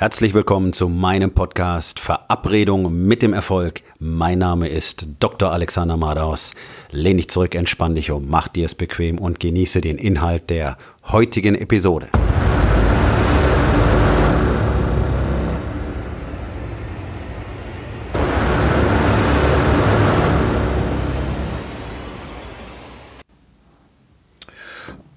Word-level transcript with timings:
Herzlich 0.00 0.32
willkommen 0.32 0.72
zu 0.72 0.88
meinem 0.88 1.32
Podcast 1.32 1.98
Verabredung 1.98 3.04
mit 3.08 3.20
dem 3.20 3.32
Erfolg. 3.32 3.82
Mein 3.98 4.38
Name 4.38 4.68
ist 4.68 5.08
Dr. 5.18 5.50
Alexander 5.50 5.96
Madaus. 5.96 6.54
Lehn 6.92 7.16
dich 7.16 7.28
zurück, 7.28 7.56
entspann 7.56 7.96
dich 7.96 8.12
um, 8.12 8.28
mach 8.28 8.46
dir 8.46 8.66
es 8.66 8.76
bequem 8.76 9.18
und 9.18 9.40
genieße 9.40 9.80
den 9.80 9.98
Inhalt 9.98 10.50
der 10.50 10.78
heutigen 11.08 11.56
Episode. 11.56 12.10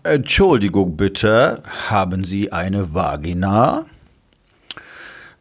Entschuldigung 0.02 0.98
bitte, 0.98 1.61
haben 1.89 2.23
Sie 2.23 2.52
eine 2.52 2.95
Vagina? 2.95 3.86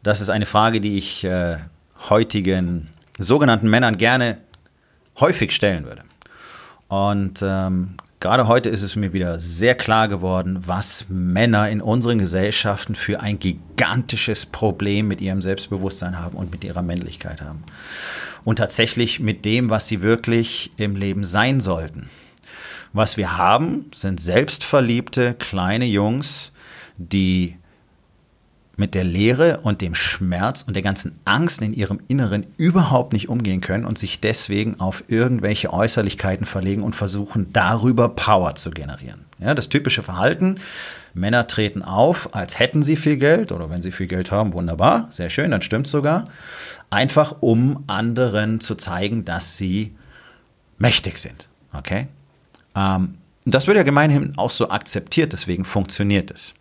Das 0.03 0.19
ist 0.19 0.29
eine 0.29 0.45
Frage, 0.45 0.81
die 0.81 0.97
ich 0.97 1.23
äh, 1.23 1.57
heutigen 2.09 2.89
sogenannten 3.17 3.69
Männern 3.69 3.97
gerne 3.97 4.37
häufig 5.19 5.51
stellen 5.51 5.85
würde. 5.85 6.03
Und 6.87 7.41
ähm, 7.43 7.95
gerade 8.19 8.47
heute 8.47 8.69
ist 8.69 8.81
es 8.81 8.95
mir 8.95 9.13
wieder 9.13 9.39
sehr 9.39 9.75
klar 9.75 10.07
geworden, 10.07 10.63
was 10.65 11.05
Männer 11.07 11.69
in 11.69 11.81
unseren 11.81 12.17
Gesellschaften 12.17 12.95
für 12.95 13.19
ein 13.19 13.37
gigantisches 13.37 14.47
Problem 14.47 15.07
mit 15.07 15.21
ihrem 15.21 15.41
Selbstbewusstsein 15.41 16.19
haben 16.19 16.35
und 16.35 16.51
mit 16.51 16.63
ihrer 16.63 16.81
Männlichkeit 16.81 17.41
haben. 17.41 17.63
Und 18.43 18.55
tatsächlich 18.55 19.19
mit 19.19 19.45
dem, 19.45 19.69
was 19.69 19.87
sie 19.87 20.01
wirklich 20.01 20.71
im 20.77 20.95
Leben 20.95 21.23
sein 21.23 21.61
sollten. 21.61 22.09
Was 22.91 23.17
wir 23.17 23.37
haben, 23.37 23.85
sind 23.93 24.19
selbstverliebte 24.19 25.35
kleine 25.35 25.85
Jungs, 25.85 26.51
die 26.97 27.57
mit 28.81 28.95
der 28.95 29.03
Leere 29.03 29.59
und 29.61 29.79
dem 29.81 29.93
Schmerz 29.93 30.63
und 30.63 30.73
der 30.73 30.81
ganzen 30.81 31.19
Angst 31.23 31.61
in 31.61 31.71
ihrem 31.71 32.01
Inneren 32.07 32.47
überhaupt 32.57 33.13
nicht 33.13 33.29
umgehen 33.29 33.61
können 33.61 33.85
und 33.85 33.99
sich 33.99 34.21
deswegen 34.21 34.79
auf 34.79 35.03
irgendwelche 35.07 35.71
Äußerlichkeiten 35.71 36.47
verlegen 36.47 36.81
und 36.81 36.95
versuchen 36.95 37.53
darüber 37.53 38.09
Power 38.09 38.55
zu 38.55 38.71
generieren. 38.71 39.25
Ja, 39.37 39.53
das 39.53 39.69
typische 39.69 40.01
Verhalten, 40.01 40.55
Männer 41.13 41.45
treten 41.45 41.83
auf, 41.83 42.33
als 42.33 42.57
hätten 42.57 42.81
sie 42.81 42.95
viel 42.95 43.17
Geld 43.17 43.51
oder 43.51 43.69
wenn 43.69 43.83
sie 43.83 43.91
viel 43.91 44.07
Geld 44.07 44.31
haben, 44.31 44.53
wunderbar, 44.53 45.05
sehr 45.11 45.29
schön, 45.29 45.51
dann 45.51 45.61
stimmt 45.61 45.87
sogar, 45.87 46.25
einfach 46.89 47.35
um 47.39 47.83
anderen 47.85 48.59
zu 48.61 48.73
zeigen, 48.73 49.25
dass 49.25 49.57
sie 49.57 49.95
mächtig 50.79 51.19
sind. 51.19 51.49
Okay? 51.71 52.07
Ähm, 52.75 53.19
das 53.45 53.67
wird 53.67 53.77
ja 53.77 53.83
gemeinhin 53.83 54.33
auch 54.37 54.51
so 54.51 54.69
akzeptiert, 54.69 55.33
deswegen 55.33 55.65
funktioniert 55.65 56.31
es. 56.31 56.55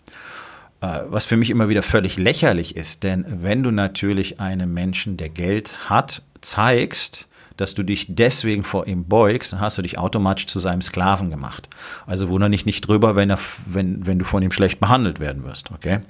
Äh, 0.80 1.00
was 1.08 1.26
für 1.26 1.36
mich 1.36 1.50
immer 1.50 1.68
wieder 1.68 1.82
völlig 1.82 2.18
lächerlich 2.18 2.76
ist, 2.76 3.02
denn 3.02 3.24
wenn 3.28 3.62
du 3.62 3.70
natürlich 3.70 4.40
einem 4.40 4.72
Menschen, 4.72 5.16
der 5.16 5.28
Geld 5.28 5.90
hat, 5.90 6.22
zeigst, 6.40 7.28
dass 7.56 7.74
du 7.74 7.82
dich 7.82 8.06
deswegen 8.08 8.64
vor 8.64 8.86
ihm 8.86 9.06
beugst, 9.06 9.52
dann 9.52 9.60
hast 9.60 9.76
du 9.76 9.82
dich 9.82 9.98
automatisch 9.98 10.46
zu 10.46 10.58
seinem 10.58 10.80
Sklaven 10.80 11.28
gemacht. 11.28 11.68
Also 12.06 12.30
wundere 12.30 12.50
dich 12.50 12.64
nicht 12.64 12.88
drüber, 12.88 13.16
wenn, 13.16 13.28
er, 13.28 13.38
wenn, 13.66 14.06
wenn 14.06 14.18
du 14.18 14.24
von 14.24 14.42
ihm 14.42 14.50
schlecht 14.50 14.80
behandelt 14.80 15.20
werden 15.20 15.44
wirst, 15.44 15.70
okay? 15.70 16.00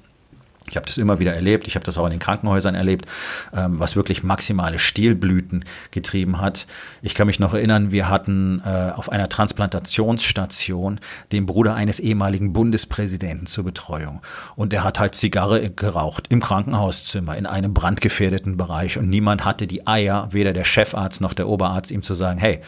Ich 0.68 0.76
habe 0.76 0.86
das 0.86 0.98
immer 0.98 1.18
wieder 1.18 1.34
erlebt, 1.34 1.66
ich 1.66 1.74
habe 1.74 1.84
das 1.84 1.98
auch 1.98 2.04
in 2.04 2.10
den 2.10 2.20
Krankenhäusern 2.20 2.74
erlebt, 2.74 3.06
ähm, 3.56 3.80
was 3.80 3.96
wirklich 3.96 4.22
maximale 4.22 4.78
Stilblüten 4.78 5.64
getrieben 5.90 6.40
hat. 6.40 6.66
Ich 7.02 7.14
kann 7.14 7.26
mich 7.26 7.40
noch 7.40 7.54
erinnern, 7.54 7.90
wir 7.90 8.08
hatten 8.08 8.62
äh, 8.64 8.92
auf 8.94 9.10
einer 9.10 9.28
Transplantationsstation 9.28 11.00
den 11.32 11.46
Bruder 11.46 11.74
eines 11.74 11.98
ehemaligen 11.98 12.52
Bundespräsidenten 12.52 13.46
zur 13.46 13.64
Betreuung. 13.64 14.20
Und 14.54 14.72
der 14.72 14.84
hat 14.84 15.00
halt 15.00 15.14
Zigarre 15.14 15.70
geraucht 15.70 16.26
im 16.28 16.40
Krankenhauszimmer 16.40 17.36
in 17.36 17.46
einem 17.46 17.74
brandgefährdeten 17.74 18.56
Bereich. 18.56 18.98
Und 18.98 19.08
niemand 19.08 19.44
hatte 19.44 19.66
die 19.66 19.86
Eier, 19.86 20.28
weder 20.30 20.52
der 20.52 20.64
Chefarzt 20.64 21.20
noch 21.20 21.32
der 21.32 21.48
Oberarzt, 21.48 21.90
ihm 21.90 22.02
zu 22.02 22.14
sagen, 22.14 22.38
hey, 22.38 22.60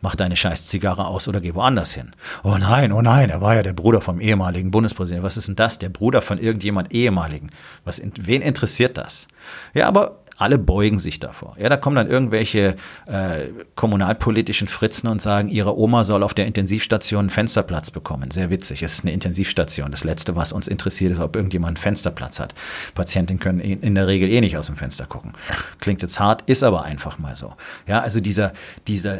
mach 0.00 0.14
deine 0.14 0.36
scheiß 0.36 0.66
Zigarre 0.66 1.06
aus 1.06 1.28
oder 1.28 1.40
geh 1.40 1.54
woanders 1.54 1.92
hin. 1.92 2.12
Oh 2.42 2.56
nein, 2.58 2.92
oh 2.92 3.02
nein, 3.02 3.28
er 3.28 3.40
war 3.40 3.56
ja 3.56 3.62
der 3.62 3.72
Bruder 3.72 4.00
vom 4.00 4.20
ehemaligen 4.20 4.70
Bundespräsidenten. 4.70 5.26
Was 5.26 5.36
ist 5.36 5.48
denn 5.48 5.56
das? 5.56 5.78
Der 5.78 5.88
Bruder 5.88 6.22
von 6.22 6.38
irgendjemand 6.38 6.92
ehemaligen. 6.92 7.39
Was, 7.84 8.02
wen 8.20 8.42
interessiert 8.42 8.98
das? 8.98 9.28
Ja, 9.72 9.88
aber 9.88 10.20
alle 10.40 10.58
beugen 10.58 10.98
sich 10.98 11.20
davor. 11.20 11.54
Ja, 11.58 11.68
da 11.68 11.76
kommen 11.76 11.96
dann 11.96 12.08
irgendwelche 12.08 12.76
äh, 13.06 13.48
kommunalpolitischen 13.74 14.68
Fritzen 14.68 15.06
und 15.08 15.20
sagen, 15.20 15.48
ihre 15.48 15.78
Oma 15.78 16.02
soll 16.02 16.22
auf 16.22 16.32
der 16.32 16.46
Intensivstation 16.46 17.20
einen 17.20 17.30
Fensterplatz 17.30 17.90
bekommen. 17.90 18.30
Sehr 18.30 18.48
witzig. 18.48 18.82
Es 18.82 18.94
ist 18.94 19.04
eine 19.04 19.12
Intensivstation. 19.12 19.90
Das 19.90 20.02
Letzte, 20.02 20.36
was 20.36 20.52
uns 20.52 20.66
interessiert, 20.66 21.12
ist, 21.12 21.20
ob 21.20 21.36
irgendjemand 21.36 21.76
einen 21.76 21.82
Fensterplatz 21.82 22.40
hat. 22.40 22.54
Patienten 22.94 23.38
können 23.38 23.60
in 23.60 23.94
der 23.94 24.06
Regel 24.06 24.30
eh 24.30 24.40
nicht 24.40 24.56
aus 24.56 24.66
dem 24.66 24.76
Fenster 24.76 25.04
gucken. 25.04 25.32
Klingt 25.78 26.00
jetzt 26.00 26.18
hart, 26.18 26.42
ist 26.48 26.62
aber 26.62 26.84
einfach 26.84 27.18
mal 27.18 27.36
so. 27.36 27.54
Ja, 27.86 28.00
also 28.00 28.20
dieser, 28.20 28.54
dieser, 28.86 29.18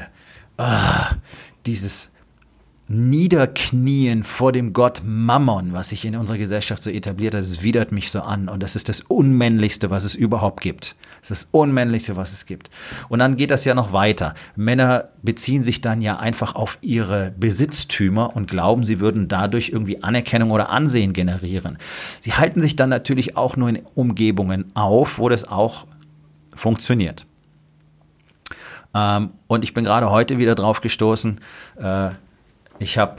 ah, 0.57 1.11
dieses 1.67 2.13
Niederknien 2.93 4.25
vor 4.25 4.51
dem 4.51 4.73
Gott 4.73 5.03
Mammon, 5.05 5.73
was 5.73 5.91
sich 5.91 6.05
in 6.05 6.17
unserer 6.17 6.39
Gesellschaft 6.39 6.83
so 6.83 6.91
etabliert 6.91 7.35
hat, 7.35 7.41
das 7.41 7.63
widert 7.63 7.93
mich 7.93 8.11
so 8.11 8.21
an. 8.23 8.49
Und 8.49 8.65
das 8.65 8.75
ist 8.75 8.89
das 8.89 9.03
Unmännlichste, 9.03 9.91
was 9.91 10.03
es 10.03 10.17
überhaupt 10.17 10.61
gibt. 10.61 10.97
Das 11.21 11.31
ist 11.31 11.45
das 11.45 11.49
Unmännlichste, 11.53 12.17
was 12.17 12.33
es 12.33 12.47
gibt. 12.47 12.69
Und 13.09 13.21
dann 13.21 13.37
geht 13.37 13.53
das 13.53 13.65
ja 13.65 13.77
noch 13.77 13.93
weiter. 13.93 14.35
Männer 14.57 15.11
beziehen 15.23 15.63
sich 15.63 15.81
dann 15.81 16.01
ja 16.01 16.19
einfach 16.19 16.57
auf 16.57 16.79
ihre 16.81 17.33
Besitztümer 17.39 18.35
und 18.35 18.51
glauben, 18.51 18.83
sie 18.83 18.99
würden 18.99 19.29
dadurch 19.29 19.69
irgendwie 19.69 20.03
Anerkennung 20.03 20.51
oder 20.51 20.71
Ansehen 20.71 21.13
generieren. 21.13 21.79
Sie 22.19 22.33
halten 22.33 22.61
sich 22.61 22.75
dann 22.75 22.91
natürlich 22.91 23.37
auch 23.37 23.57
nur 23.57 23.69
in 23.69 23.83
Umgebungen 23.95 24.75
auf, 24.75 25.21
wo 25.21 25.29
das 25.29 25.45
auch 25.45 25.87
funktioniert. 26.53 27.25
Ähm, 28.95 29.31
und 29.47 29.63
ich 29.63 29.75
bin 29.75 29.85
gerade 29.85 30.11
heute 30.11 30.39
wieder 30.39 30.57
drauf 30.57 30.81
gestoßen, 30.81 31.41
äh, 31.77 32.11
ich 32.81 32.99
habe 32.99 33.17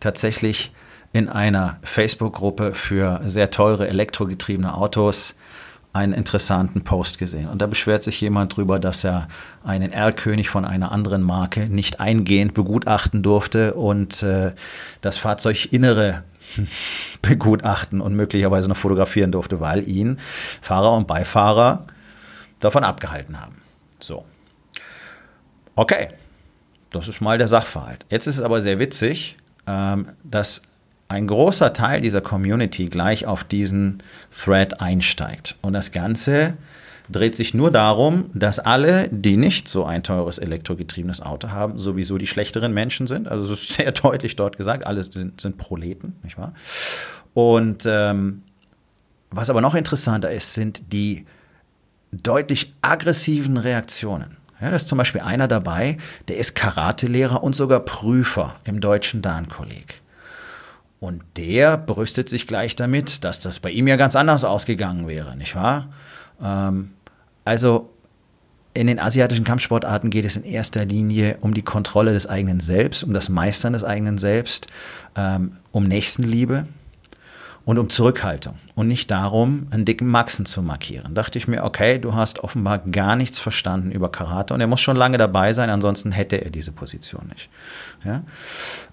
tatsächlich 0.00 0.72
in 1.12 1.28
einer 1.28 1.78
Facebook-Gruppe 1.82 2.74
für 2.74 3.20
sehr 3.24 3.50
teure 3.50 3.88
elektrogetriebene 3.88 4.74
Autos 4.74 5.36
einen 5.94 6.12
interessanten 6.12 6.84
Post 6.84 7.18
gesehen. 7.18 7.48
Und 7.48 7.62
da 7.62 7.66
beschwert 7.66 8.02
sich 8.02 8.20
jemand 8.20 8.56
drüber, 8.56 8.78
dass 8.78 9.04
er 9.04 9.28
einen 9.64 9.90
R-König 9.90 10.50
von 10.50 10.64
einer 10.64 10.92
anderen 10.92 11.22
Marke 11.22 11.68
nicht 11.68 12.00
eingehend 12.00 12.54
begutachten 12.54 13.22
durfte 13.22 13.74
und 13.74 14.22
äh, 14.22 14.52
das 15.00 15.16
Fahrzeuginnere 15.16 16.24
begutachten 17.22 18.00
und 18.00 18.14
möglicherweise 18.14 18.68
noch 18.68 18.76
fotografieren 18.76 19.32
durfte, 19.32 19.60
weil 19.60 19.88
ihn 19.88 20.18
Fahrer 20.60 20.92
und 20.92 21.06
Beifahrer 21.06 21.84
davon 22.58 22.84
abgehalten 22.84 23.40
haben. 23.40 23.56
So. 23.98 24.24
Okay, 25.74 26.08
das 26.90 27.08
ist 27.08 27.20
mal 27.20 27.38
der 27.38 27.48
Sachverhalt. 27.48 28.06
Jetzt 28.10 28.26
ist 28.26 28.36
es 28.36 28.42
aber 28.42 28.60
sehr 28.60 28.78
witzig, 28.78 29.36
ähm, 29.66 30.08
dass 30.24 30.62
ein 31.08 31.26
großer 31.26 31.72
Teil 31.72 32.00
dieser 32.00 32.20
Community 32.20 32.88
gleich 32.88 33.26
auf 33.26 33.44
diesen 33.44 34.02
Thread 34.30 34.80
einsteigt. 34.80 35.58
Und 35.62 35.72
das 35.72 35.92
Ganze 35.92 36.54
dreht 37.10 37.34
sich 37.34 37.54
nur 37.54 37.70
darum, 37.70 38.30
dass 38.34 38.58
alle, 38.58 39.08
die 39.10 39.36
nicht 39.38 39.68
so 39.68 39.84
ein 39.84 40.02
teures 40.02 40.38
elektrogetriebenes 40.38 41.22
Auto 41.22 41.50
haben, 41.50 41.78
sowieso 41.78 42.18
die 42.18 42.26
schlechteren 42.26 42.74
Menschen 42.74 43.06
sind. 43.06 43.28
Also 43.28 43.52
es 43.52 43.62
ist 43.62 43.72
sehr 43.74 43.92
deutlich 43.92 44.36
dort 44.36 44.56
gesagt, 44.56 44.86
alle 44.86 45.04
sind, 45.04 45.40
sind 45.40 45.56
Proleten, 45.56 46.16
nicht 46.22 46.36
wahr? 46.36 46.52
Und 47.34 47.84
ähm, 47.86 48.42
was 49.30 49.50
aber 49.50 49.60
noch 49.60 49.74
interessanter 49.74 50.30
ist, 50.30 50.54
sind 50.54 50.92
die 50.92 51.26
deutlich 52.12 52.74
aggressiven 52.80 53.58
Reaktionen. 53.58 54.37
Ja, 54.60 54.70
da 54.70 54.76
ist 54.76 54.88
zum 54.88 54.98
Beispiel 54.98 55.20
einer 55.20 55.48
dabei, 55.48 55.98
der 56.26 56.36
ist 56.36 56.54
Karatelehrer 56.54 57.42
und 57.42 57.54
sogar 57.54 57.80
Prüfer 57.80 58.56
im 58.64 58.80
deutschen 58.80 59.22
Dan-Kolleg. 59.22 60.02
Und 61.00 61.22
der 61.36 61.76
brüstet 61.76 62.28
sich 62.28 62.46
gleich 62.46 62.74
damit, 62.74 63.22
dass 63.22 63.38
das 63.38 63.60
bei 63.60 63.70
ihm 63.70 63.86
ja 63.86 63.96
ganz 63.96 64.16
anders 64.16 64.44
ausgegangen 64.44 65.06
wäre, 65.06 65.36
nicht 65.36 65.54
wahr? 65.54 65.88
Ähm, 66.42 66.90
also 67.44 67.90
in 68.74 68.86
den 68.86 68.98
asiatischen 68.98 69.44
Kampfsportarten 69.44 70.10
geht 70.10 70.24
es 70.24 70.36
in 70.36 70.44
erster 70.44 70.84
Linie 70.84 71.38
um 71.40 71.54
die 71.54 71.62
Kontrolle 71.62 72.12
des 72.12 72.26
eigenen 72.26 72.60
Selbst, 72.60 73.04
um 73.04 73.12
das 73.12 73.28
Meistern 73.28 73.72
des 73.72 73.84
eigenen 73.84 74.18
Selbst, 74.18 74.66
ähm, 75.16 75.52
um 75.72 75.84
Nächstenliebe, 75.84 76.66
und 77.68 77.76
um 77.76 77.90
Zurückhaltung 77.90 78.54
und 78.76 78.88
nicht 78.88 79.10
darum, 79.10 79.66
einen 79.70 79.84
dicken 79.84 80.06
Maxen 80.06 80.46
zu 80.46 80.62
markieren. 80.62 81.12
Dachte 81.12 81.36
ich 81.36 81.48
mir, 81.48 81.64
okay, 81.64 81.98
du 81.98 82.14
hast 82.14 82.42
offenbar 82.42 82.78
gar 82.78 83.14
nichts 83.14 83.40
verstanden 83.40 83.92
über 83.92 84.10
Karate 84.10 84.54
und 84.54 84.62
er 84.62 84.66
muss 84.66 84.80
schon 84.80 84.96
lange 84.96 85.18
dabei 85.18 85.52
sein, 85.52 85.68
ansonsten 85.68 86.10
hätte 86.10 86.42
er 86.42 86.48
diese 86.48 86.72
Position 86.72 87.28
nicht. 87.30 87.50
Ja? 88.06 88.22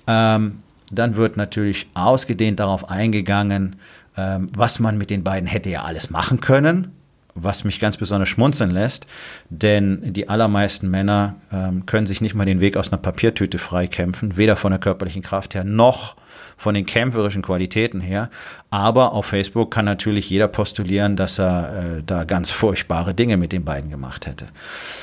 Ähm, 0.07 0.59
dann 0.91 1.15
wird 1.15 1.37
natürlich 1.37 1.87
ausgedehnt 1.93 2.59
darauf 2.59 2.89
eingegangen, 2.89 3.77
ähm, 4.17 4.47
was 4.53 4.79
man 4.79 4.97
mit 4.97 5.09
den 5.09 5.23
beiden 5.23 5.47
hätte 5.47 5.69
ja 5.69 5.83
alles 5.83 6.09
machen 6.09 6.41
können, 6.41 6.91
was 7.33 7.63
mich 7.63 7.79
ganz 7.79 7.95
besonders 7.95 8.27
schmunzeln 8.27 8.71
lässt, 8.71 9.07
denn 9.49 10.11
die 10.11 10.27
allermeisten 10.27 10.89
Männer 10.89 11.37
ähm, 11.49 11.85
können 11.85 12.07
sich 12.07 12.19
nicht 12.19 12.35
mal 12.35 12.43
den 12.43 12.59
Weg 12.59 12.75
aus 12.75 12.91
einer 12.91 13.01
Papiertüte 13.01 13.57
freikämpfen, 13.57 14.35
weder 14.35 14.57
von 14.57 14.71
der 14.71 14.81
körperlichen 14.81 15.21
Kraft 15.21 15.55
her 15.55 15.63
noch 15.63 16.17
von 16.57 16.75
den 16.75 16.85
kämpferischen 16.85 17.41
Qualitäten 17.41 18.01
her. 18.01 18.29
Aber 18.69 19.13
auf 19.13 19.27
Facebook 19.27 19.71
kann 19.71 19.85
natürlich 19.85 20.29
jeder 20.29 20.47
postulieren, 20.47 21.15
dass 21.15 21.39
er 21.39 21.97
äh, 21.97 22.03
da 22.03 22.23
ganz 22.23 22.51
furchtbare 22.51 23.13
Dinge 23.13 23.37
mit 23.37 23.51
den 23.51 23.65
beiden 23.65 23.89
gemacht 23.89 24.25
hätte. 24.25 24.47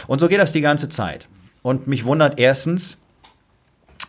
Und 0.07 0.21
so 0.21 0.29
geht 0.29 0.39
das 0.39 0.53
die 0.53 0.61
ganze 0.61 0.89
Zeit. 0.89 1.29
Und 1.63 1.87
mich 1.87 2.05
wundert 2.05 2.39
erstens, 2.39 2.99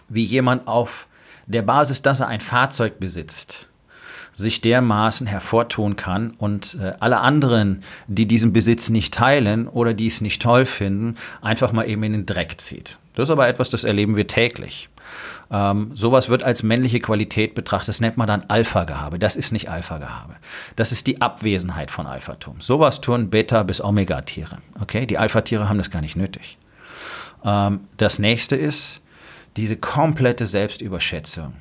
wie 0.09 0.23
jemand 0.23 0.67
auf 0.67 1.07
der 1.45 1.61
Basis, 1.61 2.01
dass 2.01 2.19
er 2.19 2.27
ein 2.27 2.39
Fahrzeug 2.39 2.99
besitzt, 2.99 3.67
sich 4.31 4.61
dermaßen 4.61 5.27
hervortun 5.27 5.95
kann 5.95 6.31
und 6.31 6.77
äh, 6.81 6.93
alle 6.99 7.19
anderen, 7.19 7.83
die 8.07 8.25
diesen 8.25 8.53
Besitz 8.53 8.89
nicht 8.89 9.13
teilen 9.13 9.67
oder 9.67 9.93
die 9.93 10.07
es 10.07 10.21
nicht 10.21 10.41
toll 10.41 10.65
finden, 10.65 11.17
einfach 11.41 11.71
mal 11.71 11.87
eben 11.87 12.03
in 12.03 12.13
den 12.13 12.25
Dreck 12.25 12.59
zieht. 12.59 12.97
Das 13.13 13.29
ist 13.29 13.31
aber 13.31 13.47
etwas, 13.47 13.69
das 13.69 13.83
erleben 13.83 14.15
wir 14.15 14.25
täglich. 14.25 14.89
Ähm, 15.51 15.91
sowas 15.95 16.29
wird 16.29 16.43
als 16.43 16.63
männliche 16.63 16.99
Qualität 16.99 17.55
betrachtet. 17.55 17.89
Das 17.89 18.01
nennt 18.01 18.17
man 18.17 18.27
dann 18.27 18.45
Alpha-Gehabe. 18.47 19.19
Das 19.19 19.35
ist 19.35 19.51
nicht 19.51 19.69
Alpha-Gehabe. 19.69 20.35
Das 20.75 20.91
ist 20.91 21.07
die 21.07 21.21
Abwesenheit 21.21 21.91
von 21.91 22.07
Alphatum. 22.07 22.61
Sowas 22.61 23.01
tun 23.01 23.29
Beta- 23.29 23.63
bis 23.63 23.81
Omega-Tiere. 23.81 24.59
Okay? 24.81 25.05
Die 25.05 25.17
Alpha-Tiere 25.17 25.69
haben 25.69 25.77
das 25.77 25.91
gar 25.91 26.01
nicht 26.01 26.15
nötig. 26.15 26.57
Ähm, 27.43 27.81
das 27.97 28.19
nächste 28.19 28.55
ist 28.55 29.01
diese 29.57 29.77
komplette 29.77 30.45
Selbstüberschätzung. 30.45 31.53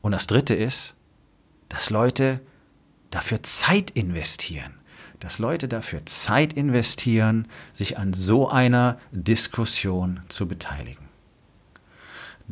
Und 0.00 0.12
das 0.12 0.26
dritte 0.26 0.54
ist, 0.54 0.94
dass 1.68 1.90
Leute 1.90 2.40
dafür 3.10 3.42
Zeit 3.42 3.90
investieren. 3.90 4.74
Dass 5.18 5.38
Leute 5.38 5.68
dafür 5.68 6.06
Zeit 6.06 6.54
investieren, 6.54 7.46
sich 7.74 7.98
an 7.98 8.14
so 8.14 8.48
einer 8.48 8.98
Diskussion 9.12 10.20
zu 10.28 10.48
beteiligen. 10.48 10.99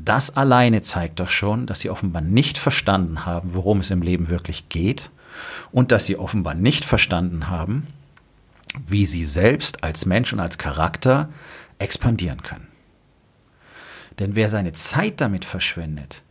Das 0.04 0.36
alleine 0.36 0.82
zeigt 0.82 1.20
doch 1.20 1.28
schon, 1.28 1.66
dass 1.66 1.80
sie 1.80 1.90
offenbar 1.90 2.22
nicht 2.22 2.58
verstanden 2.58 3.26
haben, 3.26 3.54
worum 3.54 3.80
es 3.80 3.90
im 3.90 4.02
Leben 4.02 4.30
wirklich 4.30 4.68
geht 4.68 5.10
und 5.72 5.92
dass 5.92 6.06
sie 6.06 6.16
offenbar 6.16 6.54
nicht 6.54 6.84
verstanden 6.84 7.48
haben, 7.48 7.86
wie 8.86 9.06
sie 9.06 9.24
selbst 9.24 9.82
als 9.82 10.06
Mensch 10.06 10.32
und 10.32 10.40
als 10.40 10.58
Charakter 10.58 11.28
expandieren 11.78 12.42
können. 12.42 12.68
Denn 14.18 14.34
wer 14.34 14.48
seine 14.48 14.72
Zeit 14.72 15.20
damit 15.20 15.44
verschwendet, 15.44 16.22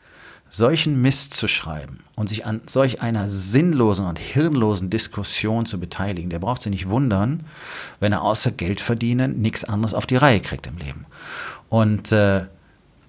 solchen 0.50 1.02
Mist 1.02 1.34
zu 1.34 1.48
schreiben 1.48 2.00
und 2.16 2.30
sich 2.30 2.46
an 2.46 2.62
solch 2.68 3.02
einer 3.02 3.28
sinnlosen 3.28 4.06
und 4.06 4.18
hirnlosen 4.18 4.90
Diskussion 4.90 5.66
zu 5.66 5.80
beteiligen, 5.80 6.30
der 6.30 6.40
braucht 6.40 6.62
sich 6.62 6.72
nicht 6.72 6.90
wundern, 6.90 7.46
wenn 8.00 8.14
er 8.14 8.22
außer 8.22 8.52
Geld 8.52 8.80
verdienen 8.80 9.42
nichts 9.42 9.66
anderes 9.66 9.94
auf 9.94 10.06
die 10.06 10.16
Reihe 10.16 10.40
kriegt 10.40 10.68
im 10.68 10.78
Leben. 10.78 11.06
Und 11.70 12.14
äh, 12.14 12.46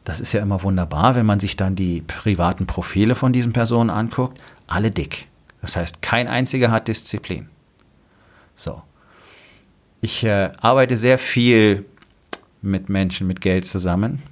das 0.08 0.20
ist 0.20 0.32
ja 0.32 0.40
immer 0.40 0.62
wunderbar, 0.62 1.16
wenn 1.16 1.26
man 1.26 1.38
sich 1.38 1.58
dann 1.58 1.76
die 1.76 2.00
privaten 2.00 2.64
Profile 2.64 3.14
von 3.14 3.34
diesen 3.34 3.52
Personen 3.52 3.90
anguckt, 3.90 4.40
alle 4.66 4.90
dick. 4.90 5.28
Das 5.60 5.76
heißt, 5.76 6.00
kein 6.00 6.28
einziger 6.28 6.70
hat 6.70 6.88
Disziplin. 6.88 7.50
So. 8.56 8.82
Ich 10.00 10.24
äh, 10.24 10.50
arbeite 10.62 10.96
sehr 10.96 11.18
viel 11.18 11.84
mit 12.62 12.88
Menschen 12.88 13.26
mit 13.26 13.42
Geld 13.42 13.66
zusammen 13.66 14.22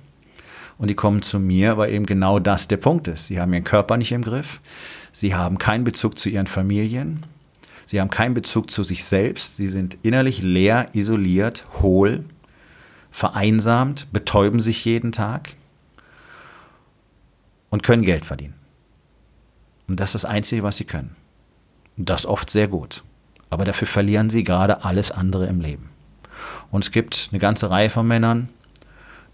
und 0.78 0.88
die 0.88 0.94
kommen 0.94 1.20
zu 1.20 1.38
mir, 1.38 1.76
weil 1.76 1.92
eben 1.92 2.06
genau 2.06 2.38
das 2.38 2.68
der 2.68 2.78
Punkt 2.78 3.06
ist. 3.06 3.26
Sie 3.26 3.38
haben 3.38 3.52
ihren 3.52 3.64
Körper 3.64 3.98
nicht 3.98 4.12
im 4.12 4.22
Griff, 4.22 4.62
sie 5.12 5.34
haben 5.34 5.58
keinen 5.58 5.84
Bezug 5.84 6.18
zu 6.18 6.30
ihren 6.30 6.46
Familien, 6.46 7.26
sie 7.84 8.00
haben 8.00 8.08
keinen 8.08 8.32
Bezug 8.32 8.70
zu 8.70 8.82
sich 8.82 9.04
selbst, 9.04 9.58
sie 9.58 9.68
sind 9.68 9.98
innerlich 10.02 10.42
leer, 10.42 10.88
isoliert, 10.94 11.66
hohl, 11.82 12.24
vereinsamt, 13.10 14.10
betäuben 14.10 14.60
sich 14.60 14.82
jeden 14.86 15.12
Tag 15.12 15.50
und 17.76 17.82
können 17.82 18.04
Geld 18.04 18.24
verdienen. 18.24 18.54
Und 19.86 20.00
das 20.00 20.14
ist 20.14 20.24
das 20.24 20.30
Einzige, 20.30 20.62
was 20.62 20.78
sie 20.78 20.86
können. 20.86 21.14
Und 21.98 22.08
das 22.08 22.24
oft 22.24 22.48
sehr 22.48 22.68
gut. 22.68 23.04
Aber 23.50 23.66
dafür 23.66 23.86
verlieren 23.86 24.30
sie 24.30 24.44
gerade 24.44 24.82
alles 24.82 25.10
andere 25.10 25.44
im 25.44 25.60
Leben. 25.60 25.90
Und 26.70 26.84
es 26.84 26.90
gibt 26.90 27.28
eine 27.30 27.38
ganze 27.38 27.68
Reihe 27.68 27.90
von 27.90 28.08
Männern, 28.08 28.48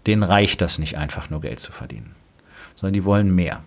denen 0.07 0.23
reicht 0.23 0.59
das 0.59 0.77
nicht 0.77 0.97
einfach 0.97 1.29
nur 1.29 1.39
Geld 1.39 1.61
zu 1.61 1.71
verdienen, 1.71 2.15
sondern 2.75 2.95
die 2.95 3.05
wollen 3.05 3.33
mehr. 3.33 3.63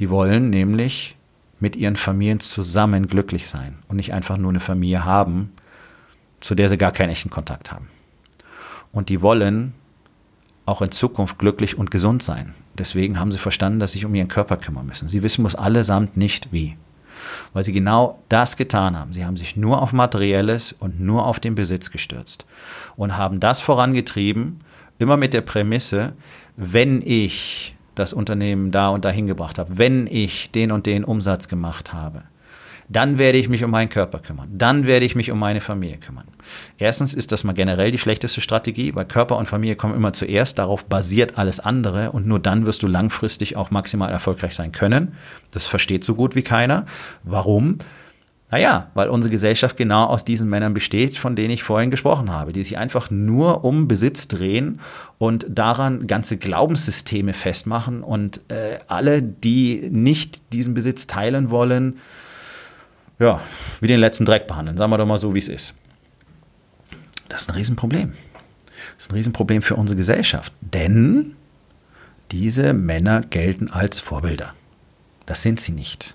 Die 0.00 0.10
wollen 0.10 0.50
nämlich 0.50 1.16
mit 1.60 1.76
ihren 1.76 1.94
Familien 1.94 2.40
zusammen 2.40 3.06
glücklich 3.06 3.46
sein 3.46 3.78
und 3.86 3.94
nicht 3.94 4.12
einfach 4.12 4.38
nur 4.38 4.50
eine 4.50 4.58
Familie 4.58 5.04
haben, 5.04 5.52
zu 6.40 6.56
der 6.56 6.68
sie 6.68 6.78
gar 6.78 6.90
keinen 6.90 7.10
echten 7.10 7.30
Kontakt 7.30 7.70
haben. 7.70 7.90
Und 8.90 9.08
die 9.08 9.22
wollen 9.22 9.72
auch 10.64 10.82
in 10.82 10.90
Zukunft 10.90 11.38
glücklich 11.38 11.78
und 11.78 11.92
gesund 11.92 12.24
sein. 12.24 12.52
Deswegen 12.78 13.18
haben 13.18 13.32
sie 13.32 13.38
verstanden, 13.38 13.78
dass 13.78 13.92
sie 13.92 13.98
sich 13.98 14.06
um 14.06 14.14
ihren 14.14 14.28
Körper 14.28 14.56
kümmern 14.56 14.86
müssen. 14.86 15.08
Sie 15.08 15.22
wissen 15.22 15.42
muss 15.42 15.54
allesamt 15.54 16.16
nicht 16.16 16.52
wie. 16.52 16.76
Weil 17.52 17.64
sie 17.64 17.72
genau 17.72 18.22
das 18.28 18.56
getan 18.56 18.96
haben. 18.98 19.12
Sie 19.12 19.24
haben 19.24 19.36
sich 19.36 19.56
nur 19.56 19.82
auf 19.82 19.92
Materielles 19.92 20.72
und 20.72 21.00
nur 21.00 21.26
auf 21.26 21.40
den 21.40 21.54
Besitz 21.54 21.90
gestürzt 21.90 22.46
und 22.96 23.16
haben 23.16 23.40
das 23.40 23.60
vorangetrieben, 23.60 24.60
immer 24.98 25.16
mit 25.16 25.34
der 25.34 25.40
Prämisse, 25.40 26.12
wenn 26.56 27.02
ich 27.02 27.74
das 27.94 28.12
Unternehmen 28.12 28.70
da 28.70 28.90
und 28.90 29.04
dahin 29.04 29.26
gebracht 29.26 29.58
habe, 29.58 29.78
wenn 29.78 30.06
ich 30.06 30.50
den 30.50 30.70
und 30.70 30.86
den 30.86 31.04
Umsatz 31.04 31.48
gemacht 31.48 31.92
habe, 31.92 32.24
dann 32.88 33.18
werde 33.18 33.38
ich 33.38 33.48
mich 33.48 33.64
um 33.64 33.70
meinen 33.70 33.88
Körper 33.88 34.18
kümmern. 34.20 34.48
Dann 34.52 34.86
werde 34.86 35.06
ich 35.06 35.14
mich 35.14 35.30
um 35.30 35.38
meine 35.38 35.60
Familie 35.60 35.98
kümmern. 35.98 36.26
Erstens 36.78 37.14
ist 37.14 37.32
das 37.32 37.44
mal 37.44 37.52
generell 37.52 37.90
die 37.90 37.98
schlechteste 37.98 38.40
Strategie, 38.40 38.94
weil 38.94 39.06
Körper 39.06 39.36
und 39.36 39.46
Familie 39.46 39.76
kommen 39.76 39.94
immer 39.94 40.12
zuerst. 40.12 40.58
Darauf 40.58 40.84
basiert 40.84 41.38
alles 41.38 41.60
andere 41.60 42.12
und 42.12 42.26
nur 42.26 42.38
dann 42.38 42.66
wirst 42.66 42.82
du 42.82 42.86
langfristig 42.86 43.56
auch 43.56 43.70
maximal 43.70 44.10
erfolgreich 44.10 44.54
sein 44.54 44.72
können. 44.72 45.14
Das 45.50 45.66
versteht 45.66 46.04
so 46.04 46.14
gut 46.14 46.36
wie 46.36 46.42
keiner. 46.42 46.86
Warum? 47.24 47.78
Naja, 48.48 48.92
weil 48.94 49.08
unsere 49.08 49.32
Gesellschaft 49.32 49.76
genau 49.76 50.04
aus 50.04 50.24
diesen 50.24 50.48
Männern 50.48 50.72
besteht, 50.72 51.18
von 51.18 51.34
denen 51.34 51.50
ich 51.50 51.64
vorhin 51.64 51.90
gesprochen 51.90 52.30
habe, 52.30 52.52
die 52.52 52.62
sich 52.62 52.78
einfach 52.78 53.10
nur 53.10 53.64
um 53.64 53.88
Besitz 53.88 54.28
drehen 54.28 54.78
und 55.18 55.46
daran 55.48 56.06
ganze 56.06 56.36
Glaubenssysteme 56.36 57.32
festmachen 57.32 58.04
und 58.04 58.44
äh, 58.52 58.78
alle, 58.86 59.20
die 59.20 59.88
nicht 59.90 60.52
diesen 60.52 60.74
Besitz 60.74 61.08
teilen 61.08 61.50
wollen, 61.50 61.98
ja, 63.18 63.40
wie 63.80 63.88
den 63.88 64.00
letzten 64.00 64.24
Dreck 64.24 64.46
behandeln. 64.46 64.76
Sagen 64.76 64.90
wir 64.90 64.98
doch 64.98 65.06
mal 65.06 65.18
so, 65.18 65.34
wie 65.34 65.38
es 65.38 65.48
ist. 65.48 65.78
Das 67.28 67.42
ist 67.42 67.50
ein 67.50 67.56
Riesenproblem. 67.56 68.14
Das 68.96 69.06
ist 69.06 69.10
ein 69.10 69.16
Riesenproblem 69.16 69.62
für 69.62 69.76
unsere 69.76 69.96
Gesellschaft, 69.96 70.52
denn 70.60 71.34
diese 72.30 72.72
Männer 72.72 73.22
gelten 73.22 73.70
als 73.70 74.00
Vorbilder. 74.00 74.54
Das 75.26 75.42
sind 75.42 75.60
sie 75.60 75.72
nicht. 75.72 76.14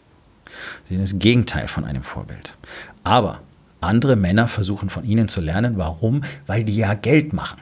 Sie 0.83 0.95
sind 0.95 1.01
das 1.01 1.19
Gegenteil 1.19 1.67
von 1.67 1.85
einem 1.85 2.03
Vorbild. 2.03 2.57
Aber 3.03 3.41
andere 3.81 4.15
Männer 4.15 4.47
versuchen 4.47 4.89
von 4.89 5.03
ihnen 5.03 5.27
zu 5.27 5.41
lernen. 5.41 5.77
Warum? 5.77 6.21
Weil 6.45 6.63
die 6.63 6.75
ja 6.75 6.93
Geld 6.93 7.33
machen. 7.33 7.59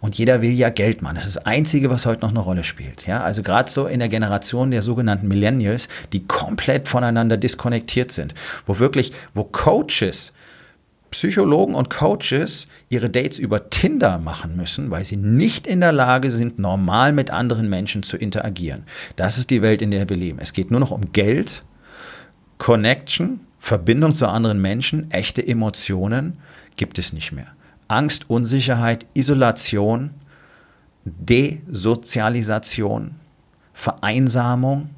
Und 0.00 0.16
jeder 0.16 0.42
will 0.42 0.52
ja 0.52 0.70
Geld 0.70 1.02
machen. 1.02 1.14
Das 1.14 1.26
ist 1.26 1.36
das 1.36 1.46
Einzige, 1.46 1.90
was 1.90 2.06
heute 2.06 2.22
noch 2.22 2.30
eine 2.30 2.40
Rolle 2.40 2.64
spielt. 2.64 3.06
Ja, 3.06 3.22
also 3.22 3.42
gerade 3.42 3.70
so 3.70 3.86
in 3.86 3.98
der 3.98 4.08
Generation 4.08 4.70
der 4.70 4.82
sogenannten 4.82 5.28
Millennials, 5.28 5.88
die 6.12 6.26
komplett 6.26 6.88
voneinander 6.88 7.36
diskonnektiert 7.36 8.10
sind, 8.10 8.34
wo 8.66 8.78
wirklich, 8.78 9.12
wo 9.34 9.44
Coaches, 9.44 10.32
Psychologen 11.10 11.74
und 11.74 11.90
Coaches 11.90 12.68
ihre 12.88 13.10
Dates 13.10 13.38
über 13.38 13.68
Tinder 13.68 14.18
machen 14.18 14.56
müssen, 14.56 14.90
weil 14.90 15.04
sie 15.04 15.16
nicht 15.16 15.66
in 15.66 15.80
der 15.80 15.92
Lage 15.92 16.30
sind, 16.30 16.58
normal 16.58 17.12
mit 17.12 17.30
anderen 17.30 17.68
Menschen 17.68 18.02
zu 18.02 18.16
interagieren. 18.16 18.84
Das 19.16 19.36
ist 19.36 19.50
die 19.50 19.62
Welt, 19.62 19.82
in 19.82 19.90
der 19.90 20.08
wir 20.08 20.16
leben. 20.16 20.38
Es 20.40 20.54
geht 20.54 20.70
nur 20.70 20.80
noch 20.80 20.90
um 20.90 21.12
Geld 21.12 21.64
Connection, 22.56 23.40
Verbindung 23.58 24.14
zu 24.14 24.26
anderen 24.28 24.60
Menschen, 24.60 25.10
echte 25.10 25.46
Emotionen 25.46 26.38
gibt 26.76 26.98
es 26.98 27.12
nicht 27.12 27.32
mehr. 27.32 27.48
Angst, 27.92 28.28
Unsicherheit, 28.30 29.06
Isolation, 29.14 30.10
Desozialisation, 31.04 33.16
Vereinsamung 33.74 34.90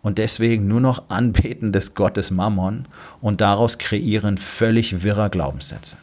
und 0.00 0.16
deswegen 0.18 0.66
nur 0.66 0.80
noch 0.80 1.10
Anbeten 1.10 1.72
des 1.72 1.94
Gottes 1.94 2.30
Mammon 2.30 2.86
und 3.20 3.40
daraus 3.40 3.78
kreieren 3.78 4.38
völlig 4.38 5.02
wirrer 5.02 5.30
Glaubenssätze. 5.30 5.96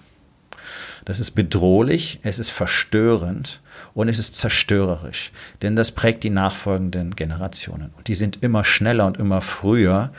Das 1.06 1.20
ist 1.20 1.32
bedrohlich, 1.32 2.20
es 2.22 2.38
ist 2.38 2.52
verstörend 2.52 3.62
und 3.96 4.10
es 4.10 4.20
ist 4.20 4.36
zerstörerisch, 4.36 5.32
denn 5.64 5.76
das 5.76 5.92
prägt 5.92 6.24
die 6.24 6.30
nachfolgenden 6.30 7.16
Generationen. 7.16 7.92
Und 7.98 8.08
die 8.08 8.14
sind 8.14 8.44
immer 8.44 8.64
schneller 8.64 9.08
und 9.08 9.18
immer 9.18 9.42
früher 9.42 10.12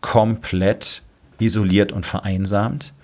komplett 0.00 1.02
isoliert 1.38 1.92
und 1.92 2.06
vereinsamt. 2.06 2.94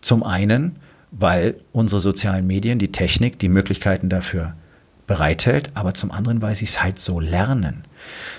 Zum 0.00 0.22
einen, 0.22 0.76
weil 1.18 1.56
unsere 1.72 2.00
sozialen 2.00 2.46
Medien, 2.46 2.78
die 2.78 2.92
Technik, 2.92 3.38
die 3.38 3.48
Möglichkeiten 3.48 4.08
dafür 4.08 4.54
bereithält, 5.06 5.70
aber 5.74 5.94
zum 5.94 6.10
anderen, 6.10 6.42
weil 6.42 6.54
sie 6.54 6.64
es 6.64 6.82
halt 6.82 6.98
so 6.98 7.20
lernen. 7.20 7.84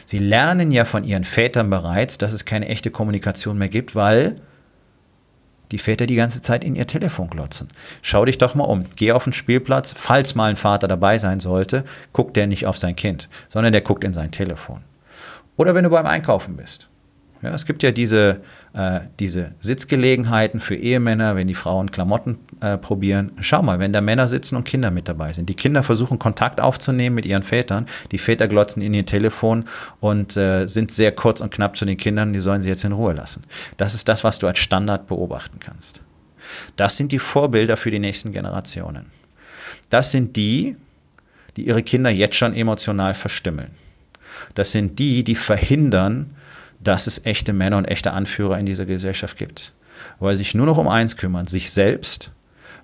Sie 0.03 0.17
lernen 0.17 0.71
ja 0.71 0.83
von 0.85 1.03
ihren 1.03 1.23
Vätern 1.23 1.69
bereits, 1.69 2.17
dass 2.17 2.33
es 2.33 2.45
keine 2.45 2.67
echte 2.67 2.91
Kommunikation 2.91 3.57
mehr 3.57 3.69
gibt, 3.69 3.95
weil 3.95 4.35
die 5.71 5.77
Väter 5.77 6.05
die 6.05 6.15
ganze 6.15 6.41
Zeit 6.41 6.63
in 6.63 6.75
ihr 6.75 6.85
Telefon 6.85 7.29
glotzen. 7.29 7.69
Schau 8.01 8.25
dich 8.25 8.37
doch 8.37 8.55
mal 8.55 8.65
um. 8.65 8.85
Geh 8.95 9.11
auf 9.11 9.23
den 9.23 9.33
Spielplatz. 9.33 9.93
Falls 9.97 10.35
mal 10.35 10.49
ein 10.49 10.57
Vater 10.57 10.87
dabei 10.87 11.17
sein 11.17 11.39
sollte, 11.39 11.85
guckt 12.13 12.35
der 12.35 12.47
nicht 12.47 12.65
auf 12.65 12.77
sein 12.77 12.95
Kind, 12.95 13.29
sondern 13.47 13.71
der 13.71 13.81
guckt 13.81 14.03
in 14.03 14.13
sein 14.13 14.31
Telefon. 14.31 14.81
Oder 15.57 15.73
wenn 15.73 15.83
du 15.83 15.89
beim 15.89 16.05
Einkaufen 16.05 16.55
bist. 16.55 16.89
Ja, 17.41 17.53
es 17.53 17.65
gibt 17.65 17.83
ja 17.83 17.91
diese, 17.91 18.41
äh, 18.75 18.99
diese 19.19 19.55
Sitzgelegenheiten 19.59 20.59
für 20.59 20.75
Ehemänner, 20.75 21.35
wenn 21.35 21.47
die 21.47 21.55
Frauen 21.55 21.91
Klamotten 21.91 22.39
äh, 22.59 22.77
probieren. 22.77 23.31
Schau 23.39 23.61
mal, 23.61 23.79
wenn 23.79 23.93
da 23.93 24.01
Männer 24.01 24.27
sitzen 24.27 24.57
und 24.57 24.65
Kinder 24.65 24.91
mit 24.91 25.07
dabei 25.07 25.31
sind. 25.31 25.47
Die 25.47 25.53
Kinder 25.53 25.81
versuchen 25.81 26.19
Kontakt 26.19 26.59
aufzunehmen 26.59 27.15
mit 27.15 27.25
ihren 27.25 27.43
Vätern. 27.43 27.85
Die 28.11 28.17
Väter 28.17 28.49
glotzen 28.49 28.81
in 28.81 28.93
ihr 28.93 29.05
Telefon 29.05 29.63
und 30.01 30.35
äh, 30.35 30.67
sind 30.67 30.91
sehr 30.91 31.13
kurz 31.13 31.39
und 31.39 31.53
knapp 31.53 31.77
zu 31.77 31.85
den 31.85 31.95
Kindern. 31.95 32.33
Die 32.33 32.41
sollen 32.41 32.61
sie 32.61 32.69
jetzt 32.69 32.83
in 32.83 32.91
Ruhe 32.91 33.13
lassen. 33.13 33.43
Das 33.77 33.95
ist 33.95 34.09
das, 34.09 34.25
was 34.25 34.39
du 34.39 34.47
als 34.47 34.59
Standard 34.59 35.07
beobachten 35.07 35.59
kannst. 35.59 36.03
Das 36.75 36.97
sind 36.97 37.13
die 37.13 37.19
Vorbilder 37.19 37.77
für 37.77 37.91
die 37.91 37.99
nächsten 37.99 38.33
Generationen. 38.33 39.05
Das 39.89 40.11
sind 40.11 40.35
die, 40.35 40.75
die 41.55 41.67
ihre 41.67 41.81
Kinder 41.81 42.09
jetzt 42.09 42.35
schon 42.35 42.53
emotional 42.53 43.13
verstümmeln. 43.13 43.71
Das 44.53 44.73
sind 44.73 44.99
die, 44.99 45.23
die 45.23 45.35
verhindern, 45.35 46.34
dass 46.85 47.07
es 47.07 47.25
echte 47.25 47.51
Männer 47.51 47.77
und 47.77 47.85
echte 47.85 48.13
Anführer 48.13 48.57
in 48.57 48.65
dieser 48.65 48.85
Gesellschaft 48.85 49.37
gibt. 49.37 49.73
Weil 50.19 50.35
sie 50.35 50.43
sich 50.43 50.55
nur 50.55 50.65
noch 50.65 50.77
um 50.77 50.87
eins 50.87 51.17
kümmern, 51.17 51.47
sich 51.47 51.71
selbst. 51.71 52.31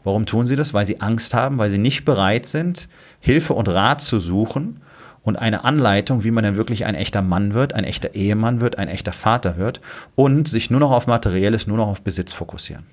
Warum 0.04 0.26
tun 0.26 0.48
sie 0.48 0.56
das? 0.56 0.74
Weil 0.74 0.86
sie 0.86 1.00
Angst 1.00 1.34
haben, 1.34 1.58
weil 1.58 1.70
sie 1.70 1.78
nicht 1.78 2.04
bereit 2.04 2.46
sind, 2.46 2.90
Hilfe 3.20 3.54
und 3.54 3.70
Rat 3.70 4.02
zu 4.02 4.20
suchen 4.20 4.82
und 5.22 5.38
eine 5.38 5.64
Anleitung, 5.64 6.24
wie 6.24 6.32
man 6.32 6.44
dann 6.44 6.58
wirklich 6.58 6.86
ein 6.86 6.96
echter 6.96 7.22
Mann 7.22 7.54
wird, 7.54 7.74
ein 7.74 7.84
echter 7.84 8.16
Ehemann 8.16 8.60
wird, 8.60 8.80
ein 8.80 8.88
echter 8.88 9.14
Vater 9.14 9.58
wird 9.58 9.80
und 10.16 10.48
sich 10.48 10.72
nur 10.72 10.80
noch 10.80 10.92
auf 10.92 11.06
Materielles, 11.06 11.68
nur 11.68 11.78
noch 11.78 11.88
auf 11.88 12.02
Besitz 12.02 12.34
fokussieren. 12.34 12.86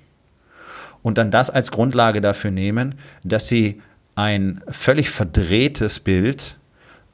Und 1.01 1.17
dann 1.17 1.31
das 1.31 1.49
als 1.49 1.71
Grundlage 1.71 2.21
dafür 2.21 2.51
nehmen, 2.51 2.95
dass 3.23 3.47
sie 3.47 3.81
ein 4.13 4.61
völlig 4.67 5.09
verdrehtes 5.09 5.99
Bild 6.01 6.58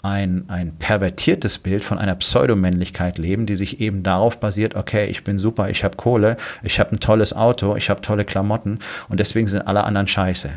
ein, 0.06 0.46
ein 0.50 0.78
pervertiertes 0.78 1.60
Bild 1.60 1.84
von 1.84 1.98
einer 1.98 2.16
Pseudomännlichkeit 2.16 3.18
leben, 3.18 3.46
die 3.46 3.56
sich 3.56 3.82
eben 3.82 4.04
darauf 4.04 4.40
basiert, 4.40 4.76
okay, 4.76 5.08
ich 5.08 5.24
bin 5.24 5.40
super, 5.40 5.70
ich 5.70 5.84
habe 5.84 5.98
Kohle, 5.98 6.38
ich 6.64 6.80
habe 6.80 6.92
ein 6.92 7.00
tolles 7.00 7.34
Auto, 7.34 7.76
ich 7.76 7.90
habe 7.90 8.02
tolle 8.02 8.24
Klamotten 8.24 8.80
und 9.10 9.20
deswegen 9.20 9.48
sind 9.48 9.68
alle 9.68 9.84
anderen 9.84 10.08
scheiße. 10.08 10.52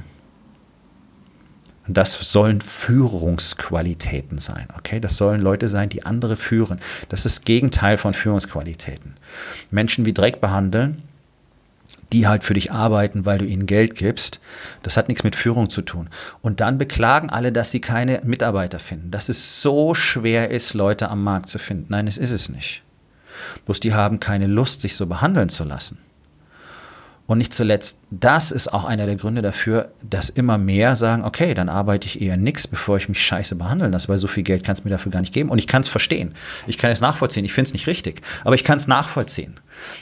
Das 1.91 2.13
sollen 2.13 2.61
Führungsqualitäten 2.61 4.37
sein, 4.39 4.69
okay? 4.77 5.01
Das 5.01 5.17
sollen 5.17 5.41
Leute 5.41 5.69
sein, 5.69 5.89
die 5.89 6.05
andere 6.05 6.37
führen. 6.37 6.79
Das 7.09 7.25
ist 7.25 7.39
das 7.39 7.45
Gegenteil 7.47 7.97
von 7.97 8.13
Führungsqualitäten. 8.13 9.15
Menschen 9.71 10.05
wie 10.05 10.13
Dreck 10.13 10.43
behandeln, 10.43 11.03
die 12.13 12.27
halt 12.27 12.43
für 12.43 12.55
dich 12.55 12.73
arbeiten, 12.73 13.27
weil 13.27 13.39
du 13.39 13.45
ihnen 13.45 13.67
Geld 13.67 13.95
gibst. 13.95 14.41
Das 14.83 14.97
hat 14.97 15.09
nichts 15.09 15.25
mit 15.25 15.37
Führung 15.37 15.69
zu 15.71 15.83
tun. 15.83 16.09
Und 16.41 16.61
dann 16.61 16.79
beklagen 16.79 17.31
alle, 17.31 17.53
dass 17.53 17.71
sie 17.71 17.81
keine 17.81 18.21
Mitarbeiter 18.25 18.79
finden, 18.79 19.11
dass 19.11 19.29
es 19.29 19.63
so 19.63 19.95
schwer 19.95 20.51
ist, 20.51 20.75
Leute 20.75 21.11
am 21.11 21.23
Markt 21.23 21.49
zu 21.49 21.59
finden. 21.59 21.87
Nein, 21.89 22.07
es 22.07 22.19
ist 22.19 22.31
es 22.31 22.49
nicht. 22.49 22.83
Bloß 23.67 23.81
die 23.81 23.95
haben 23.95 24.21
keine 24.21 24.47
Lust, 24.47 24.81
sich 24.81 24.97
so 24.97 25.07
behandeln 25.07 25.49
zu 25.49 25.65
lassen. 25.65 25.99
Und 27.29 27.37
nicht 27.37 27.53
zuletzt, 27.53 28.01
das 28.11 28.51
ist 28.53 28.73
auch 28.73 28.87
einer 28.87 29.05
der 29.05 29.17
Gründe 29.17 29.43
dafür, 29.43 29.93
dass 30.03 30.31
immer 30.31 30.57
mehr 30.57 30.97
sagen, 30.97 31.27
okay, 31.27 31.53
dann 31.53 31.69
arbeite 31.69 32.07
ich 32.07 32.23
eher 32.23 32.39
nichts, 32.39 32.67
bevor 32.67 32.97
ich 32.97 33.11
mich 33.11 33.21
scheiße 33.21 33.55
behandeln 33.57 33.93
lasse, 33.93 34.09
weil 34.09 34.17
so 34.17 34.29
viel 34.29 34.45
Geld 34.45 34.65
kannst 34.65 34.81
du 34.83 34.89
mir 34.89 34.93
dafür 34.93 35.13
gar 35.13 35.21
nicht 35.21 35.35
geben. 35.35 35.51
Und 35.51 35.59
ich 35.59 35.67
kann 35.67 35.83
es 35.83 35.89
verstehen. 35.89 36.35
Ich 36.67 36.79
kann 36.79 36.91
es 36.91 37.03
nachvollziehen. 37.03 37.45
Ich 37.45 37.53
finde 37.53 37.69
es 37.69 37.75
nicht 37.75 37.87
richtig. 37.87 38.23
Aber 38.45 38.55
ich 38.55 38.65
kann 38.65 38.79
es 38.79 38.89
nachvollziehen. 38.89 39.61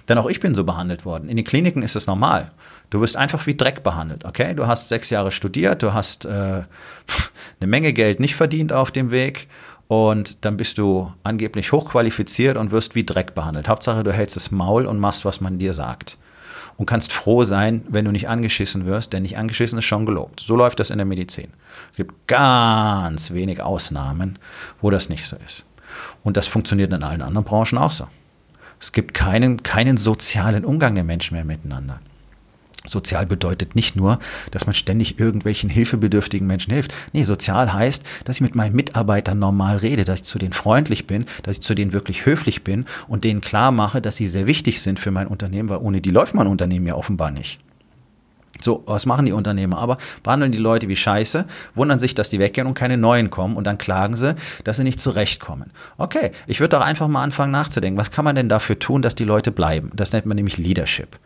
Denn 0.09 0.19
auch 0.19 0.27
ich 0.27 0.39
bin 0.39 0.55
so 0.55 0.63
behandelt 0.63 1.05
worden. 1.05 1.29
In 1.29 1.37
den 1.37 1.45
Kliniken 1.45 1.83
ist 1.83 1.97
es 1.97 2.07
normal. 2.07 2.53
Du 2.91 3.01
wirst 3.01 3.17
einfach 3.17 3.45
wie 3.49 3.57
Dreck 3.57 3.83
behandelt, 3.83 4.25
okay? 4.25 4.55
Du 4.55 4.69
hast 4.69 4.89
sechs 4.89 5.11
Jahre 5.11 5.33
studiert, 5.33 5.83
du 5.83 5.93
hast 5.93 6.27
äh, 6.27 6.29
eine 6.31 7.67
Menge 7.67 7.93
Geld 7.93 8.21
nicht 8.21 8.37
verdient 8.37 8.73
auf 8.73 8.93
dem 8.93 9.11
Weg 9.11 9.49
und 9.89 10.45
dann 10.45 10.57
bist 10.57 10.79
du 10.79 11.13
angeblich 11.25 11.73
hochqualifiziert 11.73 12.57
und 12.57 12.71
wirst 12.71 12.95
wie 12.95 13.05
Dreck 13.05 13.35
behandelt. 13.35 13.67
Hauptsache, 13.67 14.05
du 14.05 14.13
hältst 14.13 14.37
das 14.37 14.53
Maul 14.53 14.87
und 14.87 15.01
machst, 15.01 15.25
was 15.25 15.41
man 15.41 15.59
dir 15.59 15.75
sagt 15.75 16.19
und 16.77 16.87
kannst 16.87 17.13
froh 17.13 17.45
sein, 17.45 17.83
wenn 17.89 18.05
du 18.05 18.13
nicht 18.13 18.29
angeschissen 18.29 18.87
wirst, 18.87 19.13
denn 19.13 19.23
nicht 19.23 19.39
angeschissen 19.39 19.79
ist 19.79 19.85
schon 19.85 20.07
gelobt. 20.07 20.41
So 20.41 20.57
läuft 20.57 20.81
das 20.81 20.91
in 20.91 20.99
der 20.99 21.07
Medizin. 21.07 21.53
Es 21.93 21.97
gibt 21.97 22.27
ganz 22.27 23.31
wenig 23.31 23.63
Ausnahmen, 23.63 24.39
wo 24.81 24.91
das 24.91 25.09
nicht 25.09 25.25
so 25.27 25.37
ist. 25.45 25.65
Und 26.23 26.37
das 26.37 26.47
funktioniert 26.47 26.93
in 26.93 27.03
allen 27.03 27.23
anderen 27.23 27.45
Branchen 27.45 27.79
auch 27.79 27.93
so. 27.93 28.09
Es 28.79 28.93
gibt 28.93 29.15
keinen, 29.15 29.63
keinen 29.63 29.97
sozialen 29.97 30.65
Umgang 30.65 30.95
der 30.95 31.05
Menschen 31.05 31.35
mehr 31.35 31.45
miteinander. 31.45 32.01
Sozial 32.87 33.27
bedeutet 33.27 33.75
nicht 33.75 33.97
nur, 33.97 34.19
dass 34.51 34.67
man 34.67 34.75
ständig 34.75 35.19
irgendwelchen 35.19 35.71
hilfebedürftigen 35.71 36.47
Menschen 36.47 36.73
hilft. 36.73 36.93
Nee, 37.13 37.25
sozial 37.25 37.73
heißt, 37.73 38.05
dass 38.25 38.37
ich 38.37 38.43
mit 38.43 38.55
meinen 38.55 38.75
Mitarbeitern 38.75 39.39
normal 39.39 39.79
rede, 39.79 40.05
dass 40.05 40.21
ich 40.21 40.25
zu 40.25 40.39
denen 40.39 40.53
freundlich 40.53 41.07
bin, 41.07 41.27
dass 41.43 41.59
ich 41.59 41.63
zu 41.63 41.75
denen 41.75 41.93
wirklich 41.93 42.27
höflich 42.27 42.65
bin 42.65 42.87
und 43.09 43.25
denen 43.25 43.41
klar 43.41 43.73
mache, 43.73 44.01
dass 44.01 44.17
sie 44.17 44.27
sehr 44.27 44.47
wichtig 44.47 44.81
sind 44.81 44.99
für 44.99 45.11
mein 45.11 45.27
Unternehmen, 45.27 45.69
weil 45.69 45.79
ohne 45.79 46.01
die 46.01 46.11
läuft 46.11 46.35
mein 46.35 46.47
Unternehmen 46.47 46.87
ja 46.87 46.95
offenbar 46.95 47.31
nicht. 47.31 47.61
So, 48.61 48.83
was 48.87 49.07
machen 49.07 49.27
die 49.27 49.33
Unternehmer? 49.33 49.79
Aber 49.79 49.99
behandeln 50.23 50.53
die 50.53 50.59
Leute 50.59 50.89
wie 50.89 50.97
Scheiße, 50.97 51.45
wundern 51.75 51.99
sich, 51.99 52.15
dass 52.15 52.31
die 52.31 52.39
weggehen 52.39 52.67
und 52.67 52.75
keine 52.75 52.97
neuen 52.97 53.31
kommen 53.31 53.57
und 53.57 53.65
dann 53.65 53.79
klagen 53.79 54.17
sie, 54.17 54.35
dass 54.65 54.79
sie 54.79 54.85
nicht 54.85 55.01
zurechtkommen. 55.01 55.71
Okay, 55.99 56.31
ich 56.47 56.61
würde 56.61 56.77
doch 56.77 56.85
einfach 56.85 57.09
mal 57.09 57.23
anfangen 57.23 57.53
nachzudenken, 57.53 57.99
was 57.99 58.11
kann 58.11 58.25
man 58.25 58.37
denn 58.37 58.49
dafür 58.49 58.79
tun, 58.79 59.03
dass 59.03 59.15
die 59.15 59.25
Leute 59.25 59.53
bleiben? 59.53 59.91
Das 59.95 60.13
nennt 60.13 60.27
man 60.27 60.37
nämlich 60.37 60.57
Leadership. 60.57 61.19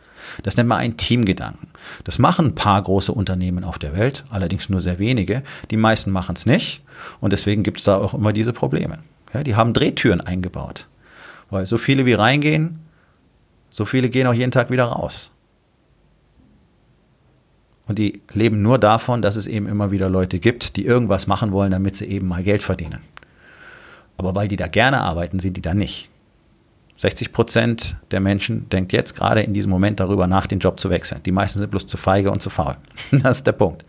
Das 0.43 0.57
nennt 0.57 0.69
man 0.69 0.79
einen 0.79 0.97
Teamgedanken. 0.97 1.69
Das 2.05 2.19
machen 2.19 2.47
ein 2.47 2.55
paar 2.55 2.83
große 2.83 3.13
Unternehmen 3.13 3.65
auf 3.65 3.79
der 3.79 3.95
Welt, 3.95 4.25
allerdings 4.31 4.69
nur 4.69 4.81
sehr 4.81 4.99
wenige. 4.99 5.43
Die 5.71 5.77
meisten 5.77 6.11
machen 6.11 6.37
es 6.37 6.47
nicht 6.47 6.83
und 7.21 7.33
deswegen 7.33 7.63
gibt 7.63 7.79
es 7.79 7.85
da 7.85 7.97
auch 7.97 8.15
immer 8.15 8.33
diese 8.33 8.53
Probleme. 8.53 8.99
Ja, 9.33 9.43
die 9.43 9.55
haben 9.55 9.73
Drehtüren 9.73 10.21
eingebaut, 10.21 10.87
weil 11.51 11.67
so 11.67 11.79
viele 11.79 12.07
wie 12.07 12.15
reingehen, 12.15 12.81
so 13.69 13.85
viele 13.85 14.11
gehen 14.11 14.27
auch 14.27 14.35
jeden 14.35 14.51
Tag 14.51 14.71
wieder 14.71 14.85
raus. 14.85 15.31
Und 17.87 17.99
die 17.99 18.23
leben 18.33 18.63
nur 18.63 18.79
davon, 18.79 19.21
dass 19.21 19.35
es 19.35 19.49
eben 19.49 19.67
immer 19.67 19.91
wieder 19.91 20.09
Leute 20.09 20.39
gibt, 20.39 20.77
die 20.77 20.85
irgendwas 20.85 21.27
machen 21.27 21.51
wollen, 21.51 21.73
damit 21.73 21.97
sie 21.97 22.07
eben 22.07 22.29
mal 22.29 22.45
Geld 22.45 22.63
verdienen. 22.63 23.01
Aber 24.17 24.35
weil 24.35 24.47
die 24.47 24.57
da 24.57 24.69
gerne 24.69 25.01
arbeiten, 25.01 25.41
sind 25.41 25.57
die 25.57 25.63
da 25.63 25.75
nicht. 25.75 26.09
60 27.01 27.33
Prozent 27.33 27.97
der 28.11 28.21
Menschen 28.21 28.69
denkt 28.69 28.93
jetzt 28.93 29.17
gerade 29.17 29.41
in 29.41 29.55
diesem 29.55 29.71
Moment 29.71 30.01
darüber 30.01 30.27
nach, 30.27 30.47
den 30.47 30.59
Job 30.59 30.79
zu 30.79 30.91
wechseln. 30.91 31.23
Die 31.25 31.33
meisten 31.33 31.59
sind 31.59 31.71
bloß 31.71 31.87
zu 31.87 31.97
feige 31.97 32.31
und 32.31 32.43
zu 32.43 32.51
faul. 32.51 32.77
Das 33.11 33.39
ist 33.39 33.47
der 33.47 33.53
Punkt. 33.53 33.87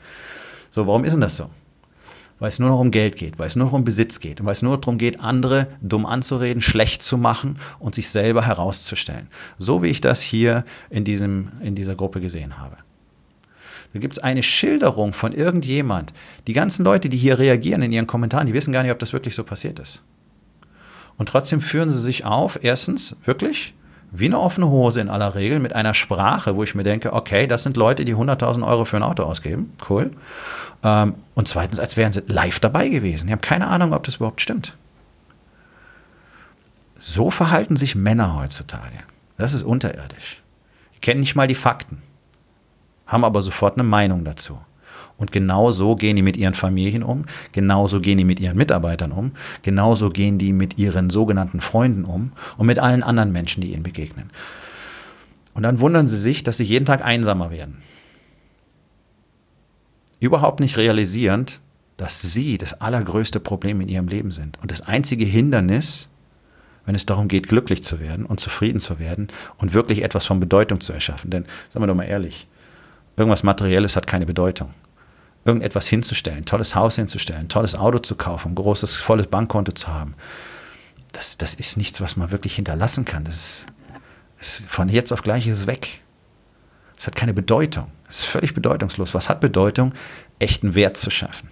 So, 0.70 0.88
warum 0.88 1.04
ist 1.04 1.12
denn 1.12 1.20
das 1.20 1.36
so? 1.36 1.50
Weil 2.40 2.48
es 2.48 2.58
nur 2.58 2.70
noch 2.70 2.80
um 2.80 2.90
Geld 2.90 3.18
geht, 3.18 3.38
weil 3.38 3.48
es 3.48 3.58
nur 3.58 3.66
noch 3.66 3.74
um 3.74 3.84
Besitz 3.84 4.22
geht 4.22 4.40
und 4.40 4.46
weil 4.46 4.54
es 4.54 4.62
nur 4.62 4.78
darum 4.78 4.98
geht, 4.98 5.20
andere 5.20 5.68
dumm 5.82 6.06
anzureden, 6.06 6.62
schlecht 6.62 7.04
zu 7.04 7.18
machen 7.18 7.58
und 7.80 7.96
sich 7.96 8.10
selber 8.10 8.46
herauszustellen. 8.46 9.28
So 9.58 9.84
wie 9.84 9.88
ich 9.88 10.00
das 10.00 10.22
hier 10.22 10.64
in, 10.90 11.04
diesem, 11.04 11.50
in 11.60 11.76
dieser 11.76 11.96
Gruppe 11.96 12.22
gesehen 12.22 12.60
habe. 12.60 12.78
Da 13.92 14.00
gibt 14.00 14.14
es 14.14 14.24
eine 14.24 14.42
Schilderung 14.42 15.12
von 15.12 15.34
irgendjemand. 15.34 16.14
Die 16.48 16.54
ganzen 16.54 16.86
Leute, 16.86 17.10
die 17.10 17.18
hier 17.18 17.40
reagieren 17.40 17.82
in 17.82 17.92
ihren 17.92 18.08
Kommentaren, 18.08 18.48
die 18.48 18.54
wissen 18.54 18.72
gar 18.72 18.84
nicht, 18.84 18.92
ob 18.94 19.00
das 19.00 19.12
wirklich 19.12 19.36
so 19.36 19.44
passiert 19.44 19.80
ist. 19.80 20.02
Und 21.22 21.30
trotzdem 21.30 21.62
führen 21.62 21.92
sie 21.92 22.00
sich 22.00 22.26
auf, 22.26 22.58
erstens, 22.64 23.16
wirklich, 23.26 23.76
wie 24.10 24.26
eine 24.26 24.40
offene 24.40 24.70
Hose 24.70 25.02
in 25.02 25.08
aller 25.08 25.36
Regel, 25.36 25.60
mit 25.60 25.72
einer 25.72 25.94
Sprache, 25.94 26.56
wo 26.56 26.64
ich 26.64 26.74
mir 26.74 26.82
denke, 26.82 27.14
okay, 27.14 27.46
das 27.46 27.62
sind 27.62 27.78
Leute, 27.78 28.06
die 28.06 28.16
100.000 28.16 28.66
Euro 28.66 28.86
für 28.86 28.98
ein 28.98 29.04
Auto 29.04 29.22
ausgeben. 29.22 29.72
Cool. 29.88 30.10
Ähm, 30.82 31.14
und 31.36 31.48
zweitens, 31.48 31.80
als 31.80 31.96
wären 31.96 32.12
sie 32.12 32.24
live 32.26 32.60
dabei 32.60 32.90
gewesen. 32.90 33.28
Die 33.28 33.34
haben 33.34 33.42
keine 33.42 33.68
Ahnung, 33.68 33.94
ob 33.94 34.02
das 34.02 34.16
überhaupt 34.16 34.42
stimmt. 34.42 34.76
So 36.98 37.30
verhalten 37.30 37.76
sich 37.76 37.94
Männer 37.94 38.36
heutzutage. 38.36 38.98
Das 39.38 39.54
ist 39.54 39.62
unterirdisch. 39.62 40.42
Die 40.96 41.02
kennen 41.02 41.20
nicht 41.20 41.36
mal 41.36 41.46
die 41.46 41.54
Fakten, 41.54 42.02
haben 43.06 43.24
aber 43.24 43.44
sofort 43.44 43.76
eine 43.76 43.84
Meinung 43.84 44.26
dazu. 44.26 44.60
Und 45.22 45.32
genau 45.32 45.72
so 45.72 45.96
gehen 45.96 46.16
die 46.16 46.24
mit 46.24 46.36
ihren 46.36 46.56
Familien 46.56 47.04
um, 47.04 47.26
genauso 47.52 48.02
gehen 48.02 48.18
die 48.18 48.24
mit 48.24 48.40
ihren 48.40 48.58
Mitarbeitern 48.58 49.12
um, 49.12 49.34
genauso 49.62 50.10
gehen 50.10 50.40
die 50.40 50.52
mit 50.52 50.80
ihren 50.80 51.12
sogenannten 51.12 51.62
Freunden 51.62 52.06
um 52.06 52.32
und 52.58 52.66
mit 52.66 52.80
allen 52.80 53.04
anderen 53.04 53.32
Menschen, 53.32 53.62
die 53.62 53.72
ihnen 53.72 53.84
begegnen. 53.84 54.32
Und 55.54 55.62
dann 55.62 55.80
wundern 55.80 56.08
sie 56.08 56.18
sich, 56.18 56.42
dass 56.42 56.58
sie 56.58 56.64
jeden 56.64 56.86
Tag 56.86 57.06
einsamer 57.06 57.52
werden. 57.52 57.84
Überhaupt 60.20 60.60
nicht 60.60 60.78
realisierend, 60.78 61.62
dass 61.98 62.24
sie 62.24 62.58
das 62.58 62.82
allergrößte 62.82 63.40
Problem 63.40 63.80
in 63.80 63.90
ihrem 63.90 64.08
Leben 64.08 64.32
sind. 64.32 64.58
Und 64.60 64.72
das 64.72 64.82
einzige 64.82 65.26
Hindernis, 65.26 66.10
wenn 66.88 66.96
es 66.96 67.06
darum 67.06 67.28
geht, 67.28 67.48
glücklich 67.48 67.84
zu 67.84 68.00
werden 68.00 68.26
und 68.26 68.40
zufrieden 68.40 68.80
zu 68.80 68.98
werden 68.98 69.28
und 69.60 69.74
wirklich 69.74 70.02
etwas 70.02 70.26
von 70.26 70.40
Bedeutung 70.40 70.82
zu 70.82 70.94
erschaffen. 70.94 71.30
Denn, 71.30 71.46
sagen 71.70 71.84
wir 71.84 71.88
doch 71.88 71.94
mal 71.94 72.06
ehrlich, 72.06 72.48
irgendwas 73.18 73.44
Materielles 73.44 73.96
hat 73.96 74.08
keine 74.08 74.26
Bedeutung 74.26 74.74
irgendetwas 75.46 75.88
hinzustellen, 75.88 76.46
tolles 76.46 76.76
Haus 76.76 76.96
hinzustellen, 76.96 77.50
tolles 77.50 77.76
Auto 77.76 78.00
zu 78.00 78.16
kaufen, 78.16 78.52
ein 78.52 78.56
großes, 78.56 78.96
volles 78.98 79.28
Bankkonto 79.28 79.72
zu 79.72 79.88
haben. 79.88 80.16
Das, 81.12 81.38
das 81.38 81.56
ist 81.56 81.78
nichts, 81.78 82.00
was 82.00 82.16
man 82.16 82.32
wirklich 82.32 82.56
hinterlassen 82.56 83.06
kann. 83.06 83.24
Das 83.24 83.36
ist, 83.36 83.66
ist 84.40 84.66
von 84.68 84.88
jetzt 84.88 85.12
auf 85.12 85.24
gleich 85.24 85.48
ist 85.48 85.60
es 85.60 85.68
weg. 85.68 86.02
Es 86.98 87.08
hat 87.08 87.16
keine 87.16 87.34
Bedeutung. 87.34 87.92
Es 88.08 88.20
ist 88.20 88.26
völlig 88.26 88.54
bedeutungslos. 88.54 89.14
Was 89.14 89.30
hat 89.30 89.42
Bedeutung? 89.42 89.94
Echten 90.38 90.76
Wert 90.76 90.98
zu 90.98 91.10
schaffen. 91.10 91.50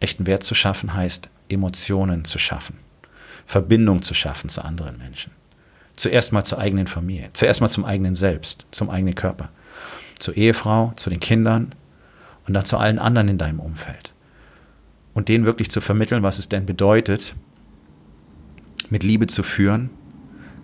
Echten 0.00 0.26
Wert 0.26 0.42
zu 0.42 0.54
schaffen 0.54 0.94
heißt, 0.94 1.28
Emotionen 1.48 2.24
zu 2.24 2.38
schaffen. 2.38 2.78
Verbindung 3.44 4.02
zu 4.02 4.14
schaffen 4.14 4.48
zu 4.48 4.64
anderen 4.64 4.98
Menschen. 4.98 5.32
Zuerst 5.94 6.32
mal 6.32 6.44
zur 6.44 6.58
eigenen 6.58 6.86
Familie, 6.86 7.30
zuerst 7.32 7.60
mal 7.60 7.70
zum 7.70 7.84
eigenen 7.84 8.14
Selbst, 8.14 8.66
zum 8.70 8.90
eigenen 8.90 9.14
Körper, 9.14 9.48
zur 10.18 10.36
Ehefrau, 10.36 10.92
zu 10.96 11.08
den 11.08 11.20
Kindern 11.20 11.74
und 12.46 12.54
dann 12.54 12.64
zu 12.64 12.78
allen 12.78 12.98
anderen 12.98 13.28
in 13.28 13.38
deinem 13.38 13.60
Umfeld. 13.60 14.12
Und 15.14 15.28
denen 15.28 15.46
wirklich 15.46 15.70
zu 15.70 15.80
vermitteln, 15.80 16.22
was 16.22 16.38
es 16.38 16.48
denn 16.48 16.66
bedeutet, 16.66 17.34
mit 18.90 19.02
Liebe 19.02 19.26
zu 19.26 19.42
führen, 19.42 19.90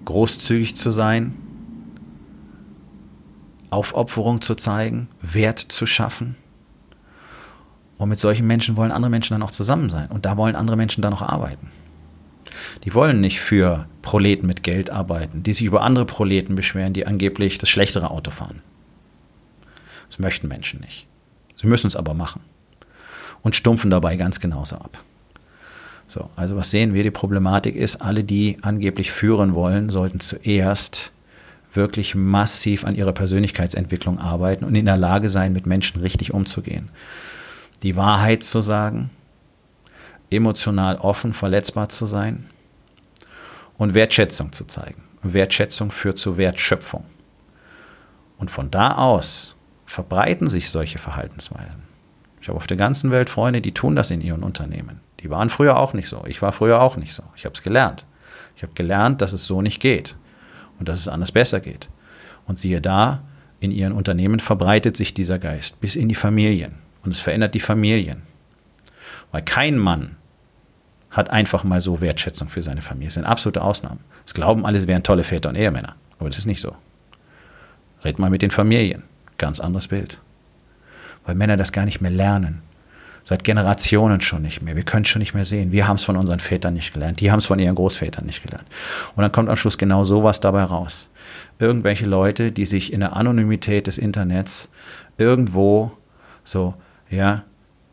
großzügig 0.05 0.77
zu 0.77 0.91
sein, 0.91 1.35
Aufopferung 3.71 4.43
zu 4.43 4.55
zeigen, 4.55 5.09
Wert 5.23 5.59
zu 5.59 5.87
schaffen. 5.87 6.37
Und 7.97 8.11
mit 8.11 8.21
solchen 8.21 8.47
Menschen 8.47 8.77
wollen 8.77 8.93
andere 8.93 9.11
Menschen 9.11 9.35
dann 9.35 9.43
auch 9.43 9.51
zusammen 9.51 9.89
sein. 9.89 10.11
Und 10.11 10.27
da 10.27 10.37
wollen 10.37 10.57
andere 10.57 10.77
Menschen 10.77 11.03
dann 11.03 11.15
auch 11.15 11.23
arbeiten. 11.23 11.71
Die 12.85 12.95
wollen 12.95 13.21
nicht 13.21 13.41
für 13.41 13.87
Proleten 14.03 14.47
mit 14.47 14.63
Geld 14.63 14.91
arbeiten, 14.91 15.43
die 15.43 15.53
sich 15.53 15.65
über 15.65 15.83
andere 15.83 16.05
Proleten 16.05 16.55
beschweren, 16.55 16.93
die 16.93 17.07
angeblich 17.07 17.59
das 17.59 17.71
schlechtere 17.71 18.11
Auto 18.11 18.31
fahren. 18.31 18.61
Das 20.09 20.19
möchten 20.19 20.49
Menschen 20.49 20.81
nicht. 20.81 21.07
Sie 21.63 21.69
müssen 21.69 21.87
es 21.87 21.97
aber 21.97 22.13
machen. 22.13 22.43
Und 23.41 23.57
stumpfen 23.57 23.91
dabei 23.91 24.17
ganz 24.17 24.41
genauso 24.41 24.77
ab. 24.77 25.03
So, 26.07 26.29
also 26.37 26.57
was 26.57 26.71
sehen 26.71 26.93
wir? 26.93 27.03
Die 27.03 27.11
Problematik 27.11 27.75
ist, 27.75 28.03
alle, 28.03 28.23
die 28.23 28.59
angeblich 28.63 29.11
führen 29.11 29.55
wollen, 29.55 29.89
sollten 29.89 30.21
zuerst 30.21 31.13
wirklich 31.73 32.15
massiv 32.15 32.85
an 32.85 32.95
ihrer 32.95 33.13
Persönlichkeitsentwicklung 33.13 34.19
arbeiten 34.19 34.65
und 34.65 34.75
in 34.75 34.85
der 34.85 34.99
Lage 34.99 35.29
sein, 35.29 35.55
mit 35.55 35.67
Menschen 35.67 36.01
richtig 36.01 36.35
umzugehen. 36.35 36.91
Die 37.83 37.97
Wahrheit 37.97 38.43
zu 38.43 38.61
sagen, 38.61 39.11
emotional 40.31 40.97
offen, 40.97 41.33
verletzbar 41.33 41.89
zu 41.89 42.07
sein 42.07 42.47
und 43.79 43.95
Wertschätzung 43.95 44.53
zu 44.53 44.67
zeigen. 44.67 45.03
Wertschätzung 45.23 45.91
führt 45.91 46.19
zu 46.19 46.37
Wertschöpfung. 46.37 47.05
Und 48.37 48.51
von 48.51 48.71
da 48.71 48.97
aus 48.97 49.55
verbreiten 49.93 50.49
sich 50.49 50.71
solche 50.71 50.99
Verhaltensweisen. 50.99 51.83
Ich 52.41 52.49
habe 52.49 52.57
auf 52.57 52.67
der 52.67 52.77
ganzen 52.77 53.11
Welt 53.11 53.31
Freunde, 53.31 53.61
die 53.61 53.73
tun 53.73 53.95
das 53.95 54.11
in 54.11 54.21
ihren 54.21 54.43
Unternehmen. 54.43 55.01
Die 55.21 55.31
waren 55.31 55.51
früher 55.51 55.79
auch 55.79 55.93
nicht 55.93 56.09
so. 56.09 56.25
Ich 56.27 56.43
war 56.43 56.53
früher 56.53 56.81
auch 56.81 56.97
nicht 56.97 57.13
so. 57.13 57.23
Ich 57.37 57.45
habe 57.45 57.55
es 57.55 57.63
gelernt. 57.63 58.07
Ich 58.57 58.63
habe 58.63 58.73
gelernt, 58.73 59.21
dass 59.21 59.33
es 59.33 59.45
so 59.45 59.63
nicht 59.63 59.81
geht 59.81 60.17
und 60.79 60.89
dass 60.89 60.99
es 60.99 61.09
anders 61.09 61.31
besser 61.31 61.61
geht. 61.61 61.91
Und 62.47 62.59
siehe 62.59 62.81
da, 62.81 63.23
in 63.61 63.71
ihren 63.71 63.93
Unternehmen 63.93 64.41
verbreitet 64.41 64.97
sich 64.97 65.15
dieser 65.15 65.39
Geist 65.39 65.81
bis 65.81 65.95
in 65.95 66.09
die 66.09 66.17
Familien. 66.17 66.79
Und 67.05 67.13
es 67.13 67.21
verändert 67.21 67.55
die 67.55 67.61
Familien. 67.61 68.23
Weil 69.31 69.43
kein 69.43 69.79
Mann 69.79 70.17
hat 71.11 71.31
einfach 71.31 71.65
mal 71.65 71.81
so 71.81 72.01
Wertschätzung 72.01 72.49
für 72.49 72.63
seine 72.63 72.81
Familie. 72.81 73.09
Das 73.09 73.15
sind 73.15 73.27
absolute 73.27 73.63
Ausnahmen. 73.63 74.01
Es 74.27 74.35
glauben 74.35 74.65
alle, 74.67 74.81
sie 74.81 74.89
wären 74.89 75.03
tolle 75.03 75.23
Väter 75.23 75.51
und 75.51 75.57
Ehemänner. 75.57 75.95
Aber 76.19 76.29
das 76.29 76.39
ist 76.39 76.47
nicht 76.47 76.61
so. 76.61 76.75
Red 78.05 78.19
mal 78.19 78.31
mit 78.31 78.43
den 78.43 78.51
Familien. 78.51 79.05
Ganz 79.43 79.59
anderes 79.59 79.89
Bild. 79.89 80.21
Weil 81.27 81.35
Männer 81.35 81.57
das 81.57 81.73
gar 81.73 81.85
nicht 81.85 82.01
mehr 82.01 82.13
lernen. 82.13 82.63
Seit 83.25 83.43
Generationen 83.43 84.21
schon 84.21 84.43
nicht 84.43 84.63
mehr. 84.63 84.77
Wir 84.77 84.85
können 84.85 85.03
es 85.03 85.09
schon 85.09 85.19
nicht 85.19 85.35
mehr 85.35 85.45
sehen. 85.45 85.73
Wir 85.73 85.89
haben 85.89 85.97
es 85.97 86.05
von 86.05 86.17
unseren 86.17 86.39
Vätern 86.39 86.75
nicht 86.75 86.93
gelernt. 86.93 87.19
Die 87.19 87.33
haben 87.33 87.41
es 87.41 87.47
von 87.47 87.59
ihren 87.59 87.75
Großvätern 87.75 88.25
nicht 88.25 88.45
gelernt. 88.45 88.69
Und 89.17 89.23
dann 89.23 89.33
kommt 89.33 89.49
am 89.49 89.57
Schluss 89.57 89.79
genau 89.79 90.05
sowas 90.05 90.39
dabei 90.39 90.63
raus. 90.63 91.11
Irgendwelche 91.59 92.07
Leute, 92.07 92.53
die 92.53 92.65
sich 92.65 92.93
in 92.93 93.01
der 93.01 93.17
Anonymität 93.17 93.89
des 93.89 93.99
Internets 93.99 94.71
irgendwo 95.19 95.91
so, 96.45 96.75
ja, 97.11 97.43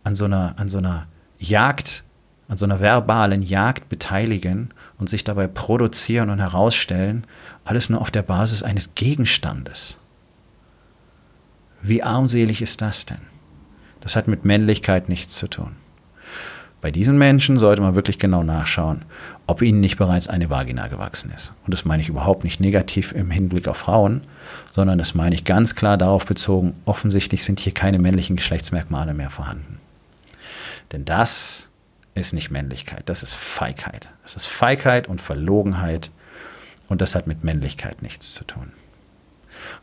an 0.04 0.14
so 0.14 0.26
einer, 0.26 0.54
an 0.60 0.70
so 0.70 0.78
einer 0.78 1.08
Jagd, 1.40 2.04
an 2.48 2.58
so 2.58 2.66
einer 2.66 2.80
verbalen 2.80 3.42
Jagd 3.42 3.90
beteiligen 3.90 4.70
und 5.00 5.10
sich 5.10 5.24
dabei 5.24 5.48
produzieren 5.48 6.30
und 6.30 6.38
herausstellen, 6.38 7.24
alles 7.66 7.90
nur 7.90 8.02
auf 8.02 8.12
der 8.12 8.22
Basis 8.22 8.62
eines 8.62 8.94
Gegenstandes. 8.94 10.00
Wie 11.82 12.04
armselig 12.04 12.62
ist 12.62 12.82
das 12.82 13.06
denn? 13.06 13.22
Das 14.02 14.16
hat 14.16 14.28
mit 14.28 14.46
Männlichkeit 14.46 15.10
nichts 15.10 15.36
zu 15.36 15.48
tun. 15.48 15.76
Bei 16.82 16.92
diesen 16.92 17.18
Menschen 17.18 17.60
sollte 17.60 17.82
man 17.82 17.96
wirklich 17.96 18.20
genau 18.20 18.42
nachschauen, 18.42 19.04
ob 19.48 19.62
ihnen 19.62 19.82
nicht 19.82 19.98
bereits 19.98 20.30
eine 20.30 20.50
Vagina 20.50 20.88
gewachsen 20.88 21.32
ist. 21.36 21.54
Und 21.66 21.74
das 21.74 21.84
meine 21.84 22.02
ich 22.02 22.08
überhaupt 22.08 22.46
nicht 22.46 22.62
negativ 22.62 23.12
im 23.12 23.32
Hinblick 23.32 23.68
auf 23.68 23.78
Frauen, 23.78 24.22
sondern 24.72 24.98
das 24.98 25.14
meine 25.14 25.36
ich 25.36 25.44
ganz 25.44 25.76
klar 25.76 25.98
darauf 25.98 26.26
bezogen, 26.26 26.76
offensichtlich 26.86 27.44
sind 27.44 27.60
hier 27.60 27.74
keine 27.74 28.00
männlichen 28.00 28.38
Geschlechtsmerkmale 28.38 29.14
mehr 29.14 29.30
vorhanden. 29.30 29.80
Denn 30.94 31.04
das 31.04 31.70
ist 32.16 32.34
nicht 32.34 32.50
Männlichkeit, 32.50 33.04
das 33.08 33.24
ist 33.24 33.34
Feigheit. 33.34 34.14
Das 34.24 34.36
ist 34.36 34.46
Feigheit 34.46 35.08
und 35.08 35.20
Verlogenheit 35.20 36.12
und 36.88 37.02
das 37.02 37.14
hat 37.14 37.28
mit 37.28 37.44
Männlichkeit 37.44 38.02
nichts 38.02 38.34
zu 38.34 38.46
tun. 38.46 38.72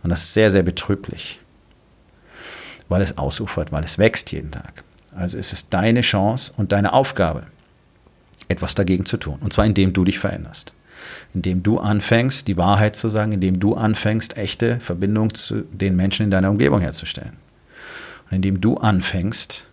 Und 0.03 0.11
das 0.11 0.23
ist 0.23 0.35
sehr, 0.35 0.51
sehr 0.51 0.62
betrüblich 0.62 1.40
weil 2.88 3.03
es 3.03 3.18
ausufert, 3.18 3.72
weil 3.72 3.85
es 3.85 3.99
wächst 3.99 4.33
jeden 4.33 4.51
Tag. 4.51 4.85
Also 5.14 5.38
ist 5.38 5.53
es 5.53 5.70
deine 5.70 6.03
Chance 6.03 6.53
und 6.57 6.72
deine 6.72 6.92
Aufgabe, 6.92 7.46
etwas 8.49 8.75
dagegen 8.75 9.07
zu 9.07 9.16
tun. 9.16 9.38
Und 9.40 9.53
zwar 9.53 9.64
indem 9.64 9.92
du 9.92 10.05
dich 10.05 10.18
veränderst. 10.18 10.72
Indem 11.35 11.62
du 11.62 11.79
anfängst, 11.79 12.49
die 12.49 12.57
Wahrheit 12.57 12.96
zu 12.96 13.09
sagen, 13.09 13.33
indem 13.33 13.61
du 13.61 13.75
anfängst, 13.75 14.37
echte 14.37 14.81
Verbindung 14.81 15.35
zu 15.35 15.62
den 15.62 15.96
Menschen 15.96 16.25
in 16.25 16.31
deiner 16.31 16.51
Umgebung 16.51 16.81
herzustellen. 16.81 17.37
Und 18.27 18.37
indem 18.37 18.61
du 18.61 18.77
anfängst, 18.77 19.68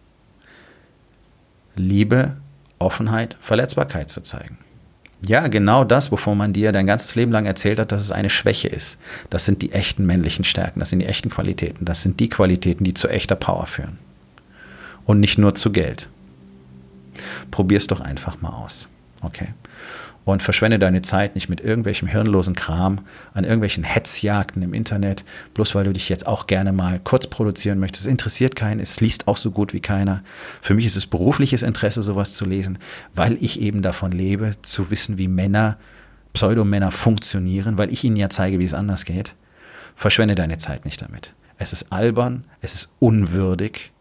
Liebe, 1.76 2.38
Offenheit, 2.80 3.36
Verletzbarkeit 3.39 4.10
zu 4.10 4.21
zeigen. 4.21 4.60
Ja, 5.25 5.47
genau 5.47 5.86
das, 5.86 6.12
wovon 6.12 6.38
man 6.38 6.51
dir 6.51 6.73
dein 6.73 6.86
ganzes 6.86 7.15
Leben 7.15 7.31
lang 7.31 7.45
erzählt 7.45 7.79
hat, 7.79 7.91
dass 7.93 8.01
es 8.01 8.12
eine 8.12 8.29
Schwäche 8.29 8.67
ist. 8.67 8.97
Das 9.29 9.45
sind 9.45 9.62
die 9.62 9.71
echten 9.71 10.05
männlichen 10.05 10.43
Stärken, 10.43 10.79
das 10.79 10.89
sind 10.89 10.99
die 10.99 11.05
echten 11.05 11.29
Qualitäten, 11.29 11.86
das 11.86 12.01
sind 12.01 12.19
die 12.19 12.27
Qualitäten, 12.29 12.83
die 12.83 12.93
zu 12.93 13.07
echter 13.07 13.36
Power 13.36 13.65
führen. 13.65 13.97
Und 15.05 15.19
nicht 15.21 15.38
nur 15.38 15.55
zu 15.55 15.71
Geld. 15.71 16.09
Probier's 17.51 17.88
doch 17.88 18.01
einfach 18.01 18.41
mal 18.41 18.49
aus. 18.51 18.88
Okay? 19.21 19.49
Und 20.25 20.41
verschwende 20.41 20.79
deine 20.79 21.01
Zeit 21.01 21.36
nicht 21.36 21.49
mit 21.49 21.62
irgendwelchem 21.62 22.07
hirnlosen 22.07 22.55
Kram 22.55 22.99
an 23.33 23.43
irgendwelchen 23.43 23.83
Hetzjagden 23.83 24.62
im 24.62 24.73
Internet, 24.73 25.25
bloß 25.53 25.75
weil 25.75 25.83
du 25.83 25.93
dich 25.93 26.09
jetzt 26.09 26.27
auch 26.27 26.47
gerne 26.47 26.71
mal 26.71 26.99
kurz 27.03 27.27
produzieren 27.27 27.79
möchtest. 27.79 28.05
Es 28.05 28.12
interessiert 28.12 28.55
keinen, 28.55 28.79
es 28.79 29.01
liest 29.01 29.27
auch 29.27 29.38
so 29.38 29.51
gut 29.51 29.73
wie 29.73 29.81
keiner. 29.81 30.23
Für 30.62 30.73
mich 30.73 30.86
ist 30.86 30.95
es 30.95 31.05
berufliches 31.05 31.63
Interesse, 31.63 32.01
sowas 32.01 32.36
zu 32.36 32.45
lesen, 32.45 32.79
weil 33.13 33.38
ich 33.41 33.59
eben 33.62 33.81
davon 33.81 34.12
lebe, 34.12 34.53
zu 34.62 34.91
wissen, 34.91 35.17
wie 35.17 35.27
Männer, 35.27 35.77
Pseudomänner 36.33 36.91
funktionieren, 36.91 37.77
weil 37.77 37.91
ich 37.91 38.03
ihnen 38.03 38.15
ja 38.15 38.29
zeige, 38.29 38.59
wie 38.59 38.65
es 38.65 38.73
anders 38.73 39.05
geht. 39.05 39.36
Verschwende 39.95 40.36
deine 40.36 40.57
Zeit 40.57 40.86
nicht 40.86 41.01
damit. 41.01 41.33
Es 41.57 41.73
ist 41.73 41.91
albern, 41.91 42.45
es 42.62 42.73
ist 42.73 42.93
unwürdig 42.99 43.91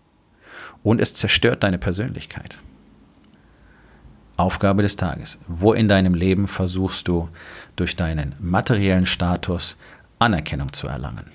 und 0.82 1.00
es 1.00 1.14
zerstört 1.14 1.62
deine 1.62 1.78
Persönlichkeit. 1.78 2.58
Aufgabe 4.36 4.82
des 4.82 4.96
Tages. 4.96 5.38
Wo 5.46 5.72
in 5.72 5.88
deinem 5.88 6.14
Leben 6.14 6.48
versuchst 6.48 7.08
du 7.08 7.28
durch 7.76 7.96
deinen 7.96 8.34
materiellen 8.40 9.06
Status 9.06 9.78
Anerkennung 10.18 10.72
zu 10.72 10.88
erlangen? 10.88 11.30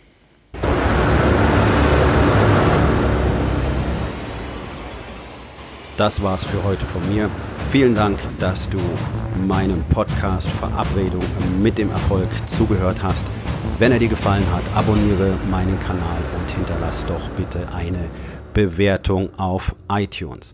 Das 5.97 6.21
war's 6.21 6.43
für 6.43 6.63
heute 6.63 6.85
von 6.85 7.01
mir. 7.11 7.27
Vielen 7.71 7.95
Dank, 7.95 8.19
dass 8.39 8.69
du 8.69 8.77
meinem 9.47 9.83
Podcast 9.85 10.47
Verabredung 10.47 11.23
mit 11.59 11.79
dem 11.79 11.89
Erfolg 11.89 12.29
zugehört 12.47 13.01
hast. 13.01 13.25
Wenn 13.79 13.91
er 13.91 13.97
dir 13.97 14.07
gefallen 14.07 14.45
hat, 14.53 14.63
abonniere 14.75 15.35
meinen 15.49 15.79
Kanal 15.79 16.21
und 16.39 16.51
hinterlass 16.51 17.03
doch 17.03 17.29
bitte 17.29 17.67
eine 17.73 18.11
Bewertung 18.53 19.29
auf 19.39 19.75
iTunes. 19.89 20.53